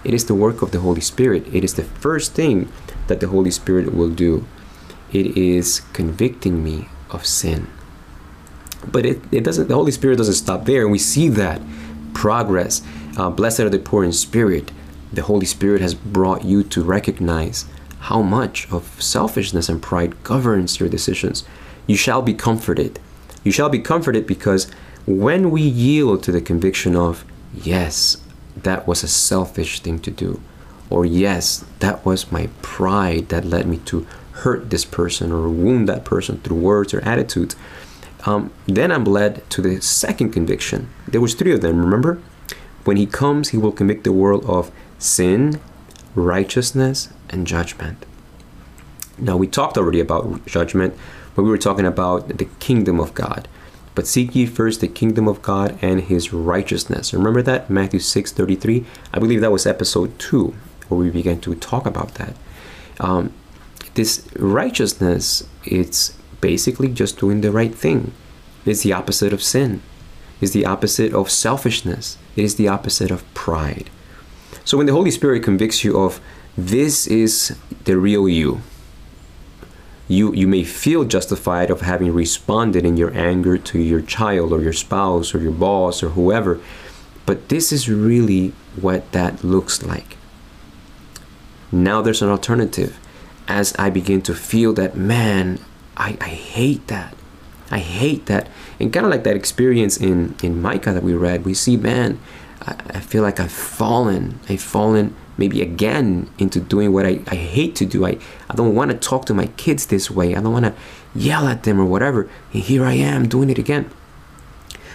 It 0.03 0.13
is 0.13 0.25
the 0.25 0.35
work 0.35 0.61
of 0.61 0.71
the 0.71 0.79
Holy 0.79 1.01
Spirit. 1.01 1.47
It 1.53 1.63
is 1.63 1.75
the 1.75 1.83
first 1.83 2.33
thing 2.33 2.71
that 3.07 3.19
the 3.19 3.27
Holy 3.27 3.51
Spirit 3.51 3.93
will 3.93 4.09
do. 4.09 4.45
It 5.11 5.37
is 5.37 5.81
convicting 5.93 6.63
me 6.63 6.87
of 7.09 7.25
sin. 7.25 7.67
But 8.91 9.05
it, 9.05 9.21
it 9.31 9.43
doesn't 9.43 9.67
the 9.67 9.75
Holy 9.75 9.91
Spirit 9.91 10.17
doesn't 10.17 10.35
stop 10.35 10.65
there, 10.65 10.83
and 10.83 10.91
we 10.91 10.99
see 10.99 11.29
that 11.29 11.61
progress 12.13 12.81
Uh, 13.17 13.29
blessed 13.29 13.59
are 13.59 13.69
the 13.69 13.79
poor 13.79 14.03
in 14.05 14.13
spirit. 14.13 14.71
The 15.11 15.23
Holy 15.23 15.45
Spirit 15.45 15.81
has 15.81 15.93
brought 15.93 16.45
you 16.45 16.63
to 16.63 16.81
recognize 16.83 17.65
how 18.07 18.21
much 18.21 18.67
of 18.71 19.01
selfishness 19.01 19.67
and 19.67 19.81
pride 19.81 20.15
governs 20.23 20.79
your 20.79 20.89
decisions. 20.89 21.43
You 21.85 21.97
shall 21.97 22.21
be 22.21 22.33
comforted. 22.33 22.99
You 23.43 23.51
shall 23.51 23.69
be 23.69 23.79
comforted 23.79 24.25
because 24.25 24.71
when 25.05 25.51
we 25.51 25.61
yield 25.61 26.23
to 26.23 26.31
the 26.31 26.39
conviction 26.39 26.95
of, 26.95 27.25
yes, 27.53 28.17
that 28.63 28.87
was 28.87 29.03
a 29.03 29.07
selfish 29.07 29.81
thing 29.81 29.99
to 29.99 30.11
do, 30.11 30.39
or 30.89 31.05
yes, 31.05 31.65
that 31.79 32.05
was 32.05 32.31
my 32.31 32.47
pride 32.61 33.27
that 33.29 33.43
led 33.43 33.65
me 33.67 33.77
to 33.85 34.05
hurt 34.39 34.69
this 34.69 34.85
person 34.85 35.31
or 35.31 35.49
wound 35.49 35.87
that 35.89 36.05
person 36.05 36.39
through 36.39 36.57
words 36.57 36.93
or 36.93 37.01
attitudes, 37.01 37.55
um, 38.25 38.51
then 38.65 38.91
I'm 38.91 39.05
led 39.05 39.49
to 39.51 39.61
the 39.61 39.81
second 39.81 40.31
conviction. 40.31 40.89
There 41.07 41.21
was 41.21 41.33
three 41.33 41.53
of 41.53 41.61
them, 41.61 41.79
remember? 41.79 42.21
When 42.83 42.97
he 42.97 43.05
comes, 43.05 43.49
he 43.49 43.57
will 43.57 43.71
convict 43.71 44.03
the 44.03 44.11
world 44.11 44.45
of 44.45 44.71
sin, 44.97 45.59
righteousness, 46.15 47.09
and 47.29 47.47
judgment. 47.47 48.05
Now, 49.17 49.37
we 49.37 49.47
talked 49.47 49.77
already 49.77 49.99
about 49.99 50.45
judgment, 50.45 50.95
but 51.35 51.43
we 51.43 51.49
were 51.49 51.57
talking 51.57 51.85
about 51.85 52.37
the 52.37 52.45
kingdom 52.59 52.99
of 52.99 53.13
God. 53.13 53.47
But 53.95 54.07
seek 54.07 54.33
ye 54.33 54.45
first 54.45 54.81
the 54.81 54.87
kingdom 54.87 55.27
of 55.27 55.41
God 55.41 55.77
and 55.81 56.01
his 56.01 56.31
righteousness. 56.31 57.13
Remember 57.13 57.41
that? 57.41 57.69
Matthew 57.69 57.99
6 57.99 58.31
33. 58.31 58.85
I 59.13 59.19
believe 59.19 59.41
that 59.41 59.51
was 59.51 59.65
episode 59.65 60.17
2 60.19 60.55
where 60.87 60.99
we 60.99 61.09
began 61.09 61.39
to 61.41 61.55
talk 61.55 61.85
about 61.85 62.15
that. 62.15 62.33
Um, 62.99 63.33
this 63.99 64.25
righteousness, 64.37 65.45
it's 65.65 66.17
basically 66.39 66.87
just 66.87 67.19
doing 67.19 67.41
the 67.41 67.51
right 67.51 67.75
thing. 67.75 68.13
It's 68.65 68.83
the 68.83 68.93
opposite 68.93 69.33
of 69.33 69.43
sin. 69.43 69.81
It's 70.39 70.53
the 70.53 70.65
opposite 70.65 71.13
of 71.13 71.29
selfishness. 71.29 72.17
It 72.37 72.45
is 72.45 72.55
the 72.55 72.69
opposite 72.69 73.11
of 73.11 73.25
pride. 73.33 73.89
So 74.63 74.77
when 74.77 74.85
the 74.85 74.93
Holy 74.93 75.11
Spirit 75.11 75.43
convicts 75.43 75.83
you 75.83 75.99
of 75.99 76.21
this 76.57 77.07
is 77.07 77.57
the 77.83 77.97
real 77.97 78.29
you, 78.29 78.61
you 80.07 80.33
you 80.33 80.47
may 80.47 80.63
feel 80.63 81.03
justified 81.03 81.69
of 81.69 81.81
having 81.81 82.13
responded 82.13 82.85
in 82.85 82.95
your 82.95 83.13
anger 83.13 83.57
to 83.57 83.79
your 83.79 84.01
child 84.01 84.53
or 84.53 84.61
your 84.61 84.79
spouse 84.85 85.35
or 85.35 85.39
your 85.39 85.57
boss 85.67 86.01
or 86.01 86.09
whoever, 86.09 86.61
but 87.25 87.49
this 87.49 87.73
is 87.73 87.89
really 87.89 88.53
what 88.79 89.11
that 89.11 89.43
looks 89.43 89.83
like. 89.83 90.15
Now 91.69 92.01
there's 92.01 92.21
an 92.21 92.29
alternative. 92.29 92.97
As 93.49 93.75
I 93.77 93.89
begin 93.89 94.21
to 94.21 94.33
feel 94.33 94.71
that, 94.73 94.95
man, 94.95 95.59
I, 95.97 96.17
I 96.21 96.29
hate 96.29 96.87
that. 96.87 97.15
I 97.71 97.79
hate 97.79 98.27
that. 98.27 98.47
And 98.79 98.93
kind 98.93 99.05
of 99.05 99.11
like 99.11 99.23
that 99.23 99.35
experience 99.35 99.97
in, 99.97 100.35
in 100.41 100.61
Micah 100.61 100.93
that 100.93 101.03
we 101.03 101.13
read, 101.13 101.45
we 101.45 101.53
see, 101.53 101.75
man, 101.75 102.19
I, 102.61 102.75
I 102.89 102.99
feel 102.99 103.23
like 103.23 103.39
I've 103.39 103.51
fallen. 103.51 104.39
I've 104.47 104.61
fallen 104.61 105.15
maybe 105.37 105.61
again 105.61 106.29
into 106.37 106.59
doing 106.59 106.93
what 106.93 107.05
I, 107.05 107.21
I 107.27 107.35
hate 107.35 107.75
to 107.77 107.85
do. 107.85 108.05
I, 108.05 108.19
I 108.49 108.55
don't 108.55 108.75
want 108.75 108.91
to 108.91 108.97
talk 108.97 109.25
to 109.25 109.33
my 109.33 109.47
kids 109.57 109.87
this 109.87 110.11
way. 110.11 110.35
I 110.35 110.41
don't 110.41 110.53
want 110.53 110.65
to 110.65 110.75
yell 111.15 111.47
at 111.47 111.63
them 111.63 111.79
or 111.79 111.85
whatever. 111.85 112.29
And 112.53 112.63
here 112.63 112.85
I 112.85 112.93
am 112.93 113.27
doing 113.27 113.49
it 113.49 113.57
again. 113.57 113.89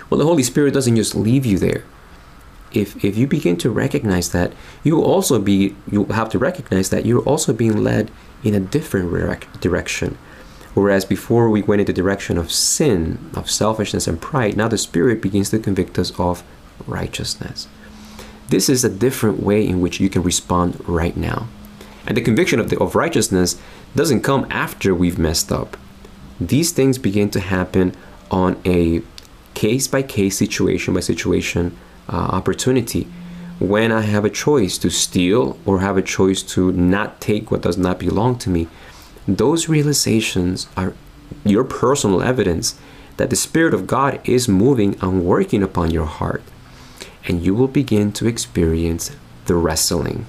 Well, 0.09 0.19
the 0.19 0.27
Holy 0.27 0.43
Spirit 0.43 0.75
doesn't 0.75 0.97
just 0.97 1.15
leave 1.15 1.45
you 1.45 1.59
there. 1.59 1.85
If, 2.77 3.05
if 3.05 3.17
you 3.17 3.27
begin 3.27 3.57
to 3.59 3.71
recognize 3.71 4.31
that, 4.31 4.53
you 4.83 5.03
also 5.03 5.39
be 5.39 5.77
you 5.91 6.05
have 6.07 6.29
to 6.31 6.39
recognize 6.39 6.91
that 6.91 7.07
you're 7.07 7.23
also 7.23 7.53
being 7.53 7.83
led 7.83 8.11
in 8.43 8.55
a 8.55 8.61
different 8.61 9.11
direction 9.61 10.19
Whereas 10.75 11.05
before 11.05 11.49
we 11.49 11.63
went 11.63 11.81
in 11.81 11.87
the 11.87 11.93
direction 11.93 12.37
of 12.37 12.51
sin, 12.51 13.31
of 13.35 13.49
selfishness 13.49 14.09
and 14.09 14.21
pride, 14.21 14.57
now 14.57 14.69
the 14.69 14.77
Spirit 14.77 15.23
begins 15.23 15.51
to 15.51 15.61
convict 15.61 15.99
us 15.99 16.13
of 16.19 16.43
righteousness. 16.87 17.69
This 18.49 18.69
is 18.69 18.85
a 18.85 18.91
different 18.91 19.41
way 19.41 19.67
in 19.67 19.81
which 19.81 20.01
you 20.01 20.11
can 20.11 20.23
respond 20.23 20.87
right 20.89 21.17
now. 21.17 21.47
And 22.07 22.17
the 22.17 22.23
conviction 22.23 22.59
of, 22.59 22.71
the, 22.71 22.79
of 22.81 22.97
righteousness 22.97 23.59
doesn't 23.95 24.23
come 24.23 24.47
after 24.51 24.95
we've 24.95 25.19
messed 25.19 25.53
up. 25.53 25.77
These 26.41 26.73
things 26.73 26.99
begin 26.99 27.31
to 27.31 27.41
happen 27.41 27.95
on 28.31 28.61
a 28.67 29.03
case 29.55 29.87
by 29.87 30.03
case, 30.03 30.37
situation 30.37 30.93
by 30.93 31.01
situation 31.01 31.77
uh, 32.09 32.17
opportunity. 32.17 33.07
When 33.61 33.93
I 33.93 34.03
have 34.03 34.25
a 34.25 34.31
choice 34.31 34.79
to 34.79 34.91
steal 34.91 35.59
or 35.65 35.81
have 35.81 35.97
a 35.97 36.03
choice 36.03 36.43
to 36.55 36.73
not 36.73 37.21
take 37.21 37.51
what 37.51 37.63
does 37.63 37.79
not 37.79 37.99
belong 37.99 38.37
to 38.39 38.51
me, 38.51 38.69
those 39.27 39.69
realizations 39.69 40.69
are 40.77 40.95
your 41.45 41.65
personal 41.65 42.23
evidence 42.23 42.79
that 43.17 43.31
the 43.31 43.37
Spirit 43.37 43.75
of 43.75 43.87
God 43.87 44.21
is 44.25 44.49
moving 44.49 44.97
and 45.01 45.25
working 45.25 45.63
upon 45.63 45.91
your 45.91 46.07
heart. 46.07 46.43
And 47.27 47.43
you 47.43 47.55
will 47.55 47.69
begin 47.69 48.13
to 48.13 48.27
experience 48.27 49.13
the 49.47 49.55
wrestling. 49.55 50.27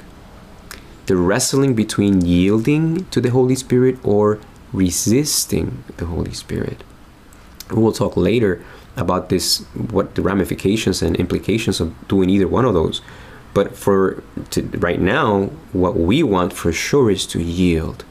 The 1.07 1.15
wrestling 1.15 1.75
between 1.75 2.25
yielding 2.25 3.05
to 3.05 3.19
the 3.19 3.31
Holy 3.31 3.55
Spirit 3.55 3.97
or 4.03 4.39
resisting 4.71 5.83
the 5.97 6.05
Holy 6.05 6.33
Spirit. 6.33 6.83
We 7.71 7.81
will 7.81 7.91
talk 7.91 8.15
later 8.15 8.63
about 8.97 9.29
this, 9.29 9.59
what 9.89 10.15
the 10.15 10.21
ramifications 10.21 11.01
and 11.01 11.15
implications 11.17 11.79
of 11.79 12.07
doing 12.07 12.29
either 12.29 12.47
one 12.47 12.65
of 12.65 12.73
those. 12.73 13.01
But 13.53 13.75
for 13.75 14.23
to, 14.51 14.63
right 14.79 14.99
now, 14.99 15.45
what 15.71 15.95
we 15.95 16.23
want 16.23 16.53
for 16.53 16.71
sure 16.71 17.09
is 17.09 17.25
to 17.27 17.41
yield 17.41 18.03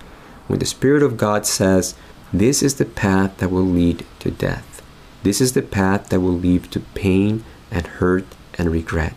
when 0.46 0.58
the 0.58 0.66
Spirit 0.66 1.02
of 1.02 1.16
God 1.16 1.46
says, 1.46 1.94
This 2.32 2.62
is 2.62 2.76
the 2.76 2.84
path 2.84 3.38
that 3.38 3.50
will 3.50 3.64
lead 3.64 4.06
to 4.20 4.30
death, 4.30 4.82
this 5.22 5.40
is 5.40 5.52
the 5.52 5.62
path 5.62 6.08
that 6.08 6.20
will 6.20 6.32
lead 6.32 6.70
to 6.72 6.80
pain 6.80 7.44
and 7.70 7.86
hurt 7.86 8.26
and 8.58 8.70
regret. 8.70 9.14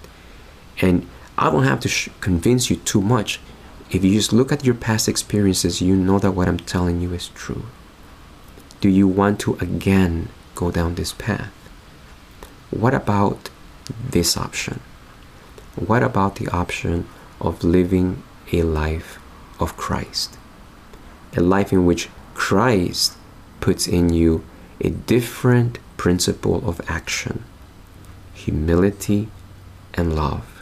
And 0.81 1.07
I 1.37 1.51
don't 1.51 1.63
have 1.63 1.79
to 1.81 1.89
sh- 1.89 2.09
convince 2.21 2.69
you 2.69 2.77
too 2.77 3.01
much. 3.01 3.39
If 3.91 4.03
you 4.03 4.13
just 4.13 4.33
look 4.33 4.51
at 4.51 4.65
your 4.65 4.75
past 4.75 5.07
experiences, 5.07 5.81
you 5.81 5.95
know 5.95 6.19
that 6.19 6.31
what 6.31 6.47
I'm 6.47 6.57
telling 6.57 7.01
you 7.01 7.13
is 7.13 7.29
true. 7.29 7.65
Do 8.81 8.89
you 8.89 9.07
want 9.07 9.39
to 9.41 9.55
again 9.55 10.29
go 10.55 10.71
down 10.71 10.95
this 10.95 11.13
path? 11.13 11.51
What 12.71 12.93
about 12.93 13.49
this 14.09 14.35
option? 14.37 14.79
What 15.75 16.03
about 16.03 16.35
the 16.35 16.47
option 16.49 17.07
of 17.39 17.63
living 17.63 18.23
a 18.51 18.63
life 18.63 19.19
of 19.59 19.77
Christ? 19.77 20.37
a 21.35 21.41
life 21.41 21.71
in 21.71 21.85
which 21.85 22.09
Christ 22.33 23.13
puts 23.59 23.87
in 23.87 24.09
you 24.09 24.43
a 24.81 24.89
different 24.89 25.79
principle 25.97 26.67
of 26.67 26.81
action 26.87 27.43
humility 28.33 29.27
and 29.95 30.15
love. 30.15 30.61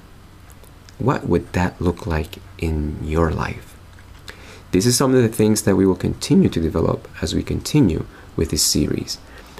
What 0.98 1.28
would 1.28 1.52
that 1.52 1.80
look 1.82 2.08
like 2.08 2.38
in 2.58 2.98
your 3.04 3.32
life? 3.32 3.76
This 4.72 4.86
is 4.86 4.98
some 4.98 5.14
of 5.14 5.22
the 5.22 5.28
things 5.28 5.64
that 5.64 5.76
we 5.76 5.86
will 5.86 5.98
continue 5.98 6.48
to 6.50 6.62
develop 6.62 7.10
as 7.22 7.36
we 7.36 7.44
continue 7.44 8.06
with 8.38 8.52
this 8.52 8.64
series. 8.64 9.18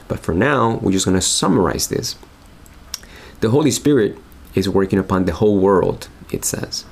But 0.08 0.22
for 0.22 0.34
now, 0.34 0.78
we're 0.78 0.94
just 0.94 1.06
going 1.06 1.18
to 1.18 1.22
summarize 1.22 1.90
this. 1.90 2.16
The 3.42 3.50
Holy 3.50 3.72
Spirit 3.72 4.18
is 4.54 4.70
working 4.70 4.98
upon 4.98 5.26
the 5.26 5.34
whole 5.34 5.60
world, 5.60 6.08
it 6.32 6.46
says. 6.46 6.86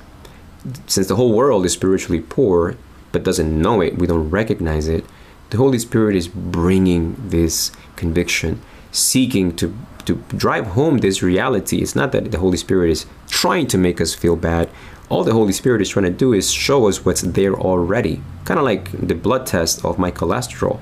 Since 0.86 1.08
the 1.08 1.16
whole 1.16 1.34
world 1.34 1.64
is 1.64 1.72
spiritually 1.72 2.20
poor, 2.20 2.76
but 3.12 3.24
doesn't 3.24 3.62
know 3.62 3.80
it, 3.80 3.98
we 3.98 4.06
don't 4.06 4.30
recognize 4.30 4.88
it, 4.88 5.04
the 5.50 5.56
Holy 5.56 5.78
Spirit 5.78 6.16
is 6.16 6.28
bringing 6.28 7.16
this 7.18 7.70
conviction, 7.96 8.60
seeking 8.92 9.54
to, 9.56 9.74
to 10.04 10.16
drive 10.36 10.68
home 10.68 10.98
this 10.98 11.22
reality. 11.22 11.78
It's 11.78 11.94
not 11.94 12.12
that 12.12 12.30
the 12.30 12.38
Holy 12.38 12.56
Spirit 12.56 12.90
is 12.90 13.06
trying 13.28 13.66
to 13.68 13.78
make 13.78 14.00
us 14.00 14.14
feel 14.14 14.36
bad. 14.36 14.68
All 15.08 15.22
the 15.22 15.32
Holy 15.32 15.52
Spirit 15.52 15.82
is 15.82 15.90
trying 15.90 16.06
to 16.06 16.10
do 16.10 16.32
is 16.32 16.50
show 16.50 16.88
us 16.88 17.04
what's 17.04 17.20
there 17.22 17.54
already. 17.54 18.22
Kind 18.44 18.58
of 18.58 18.64
like 18.64 18.90
the 18.92 19.14
blood 19.14 19.46
test 19.46 19.84
of 19.84 19.98
my 19.98 20.10
cholesterol. 20.10 20.80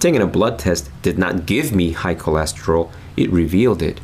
Taking 0.00 0.22
a 0.22 0.26
blood 0.26 0.58
test 0.58 0.90
did 1.02 1.18
not 1.18 1.46
give 1.46 1.72
me 1.72 1.92
high 1.92 2.14
cholesterol, 2.14 2.90
it 3.16 3.30
revealed 3.30 3.82
it. 3.82 4.00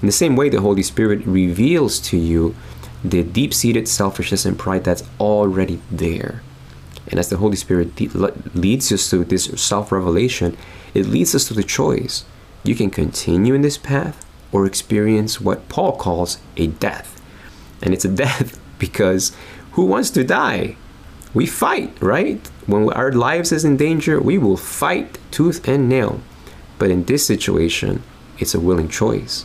In 0.00 0.06
the 0.06 0.12
same 0.12 0.36
way, 0.36 0.48
the 0.48 0.60
Holy 0.60 0.82
Spirit 0.82 1.26
reveals 1.26 1.98
to 2.00 2.16
you 2.16 2.54
the 3.02 3.22
deep 3.22 3.54
seated 3.54 3.88
selfishness 3.88 4.44
and 4.44 4.58
pride 4.58 4.84
that's 4.84 5.04
already 5.20 5.80
there. 5.90 6.42
And 7.08 7.18
as 7.18 7.30
the 7.30 7.38
Holy 7.38 7.56
Spirit 7.56 7.98
leads 8.54 8.92
us 8.92 9.10
to 9.10 9.24
this 9.24 9.44
self 9.56 9.90
revelation, 9.90 10.56
it 10.94 11.06
leads 11.06 11.34
us 11.34 11.46
to 11.48 11.54
the 11.54 11.62
choice. 11.62 12.24
You 12.64 12.74
can 12.74 12.90
continue 12.90 13.54
in 13.54 13.62
this 13.62 13.78
path 13.78 14.24
or 14.52 14.66
experience 14.66 15.40
what 15.40 15.68
Paul 15.68 15.96
calls 15.96 16.38
a 16.56 16.66
death. 16.66 17.20
And 17.82 17.94
it's 17.94 18.04
a 18.04 18.08
death 18.24 18.60
because 18.78 19.32
who 19.72 19.84
wants 19.84 20.10
to 20.10 20.24
die? 20.24 20.76
We 21.34 21.46
fight, 21.46 21.96
right? 22.00 22.46
When 22.66 22.92
our 22.92 23.12
lives 23.12 23.52
is 23.52 23.64
in 23.64 23.76
danger, 23.76 24.20
we 24.20 24.38
will 24.38 24.56
fight 24.56 25.18
tooth 25.30 25.66
and 25.68 25.88
nail. 25.88 26.20
But 26.78 26.90
in 26.90 27.04
this 27.04 27.26
situation, 27.26 28.02
it's 28.38 28.54
a 28.54 28.60
willing 28.60 28.88
choice. 28.88 29.44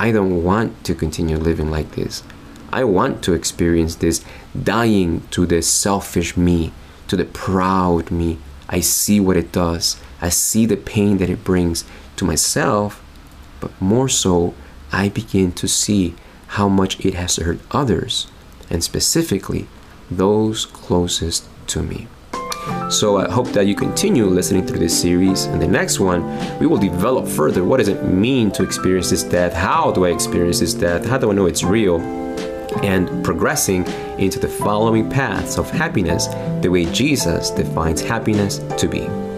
I 0.00 0.12
don't 0.12 0.42
want 0.42 0.82
to 0.84 0.94
continue 0.94 1.36
living 1.36 1.70
like 1.70 1.90
this. 1.92 2.22
I 2.72 2.84
want 2.84 3.22
to 3.24 3.34
experience 3.34 3.96
this 3.96 4.24
dying 4.60 5.28
to 5.32 5.44
the 5.44 5.60
selfish 5.60 6.38
me, 6.38 6.72
to 7.08 7.16
the 7.16 7.26
proud 7.26 8.10
me. 8.10 8.38
I 8.66 8.80
see 8.80 9.20
what 9.20 9.36
it 9.36 9.52
does. 9.52 10.00
I 10.22 10.30
see 10.30 10.64
the 10.64 10.78
pain 10.78 11.18
that 11.18 11.28
it 11.28 11.44
brings 11.44 11.84
to 12.16 12.24
myself, 12.24 13.04
but 13.60 13.78
more 13.78 14.08
so, 14.08 14.54
I 14.90 15.10
begin 15.10 15.52
to 15.52 15.68
see 15.68 16.14
how 16.56 16.66
much 16.66 16.98
it 17.04 17.12
has 17.12 17.36
hurt 17.36 17.60
others, 17.70 18.26
and 18.70 18.82
specifically 18.82 19.68
those 20.10 20.64
closest 20.64 21.46
to 21.66 21.82
me. 21.82 22.08
So 22.90 23.18
I 23.18 23.30
hope 23.30 23.46
that 23.50 23.68
you 23.68 23.76
continue 23.76 24.26
listening 24.26 24.66
through 24.66 24.80
this 24.80 25.00
series. 25.00 25.44
And 25.44 25.62
the 25.62 25.68
next 25.68 26.00
one, 26.00 26.26
we 26.58 26.66
will 26.66 26.76
develop 26.76 27.28
further 27.28 27.62
what 27.62 27.76
does 27.76 27.86
it 27.86 28.04
mean 28.04 28.50
to 28.52 28.64
experience 28.64 29.10
this 29.10 29.22
death? 29.22 29.52
How 29.52 29.92
do 29.92 30.06
I 30.06 30.10
experience 30.10 30.58
this 30.58 30.74
death? 30.74 31.06
How 31.06 31.16
do 31.16 31.30
I 31.30 31.34
know 31.34 31.46
it's 31.46 31.62
real? 31.62 32.00
And 32.82 33.24
progressing 33.24 33.86
into 34.18 34.40
the 34.40 34.48
following 34.48 35.08
paths 35.08 35.56
of 35.56 35.70
happiness 35.70 36.26
the 36.62 36.68
way 36.68 36.84
Jesus 36.86 37.50
defines 37.50 38.00
happiness 38.00 38.58
to 38.58 38.88
be. 38.88 39.29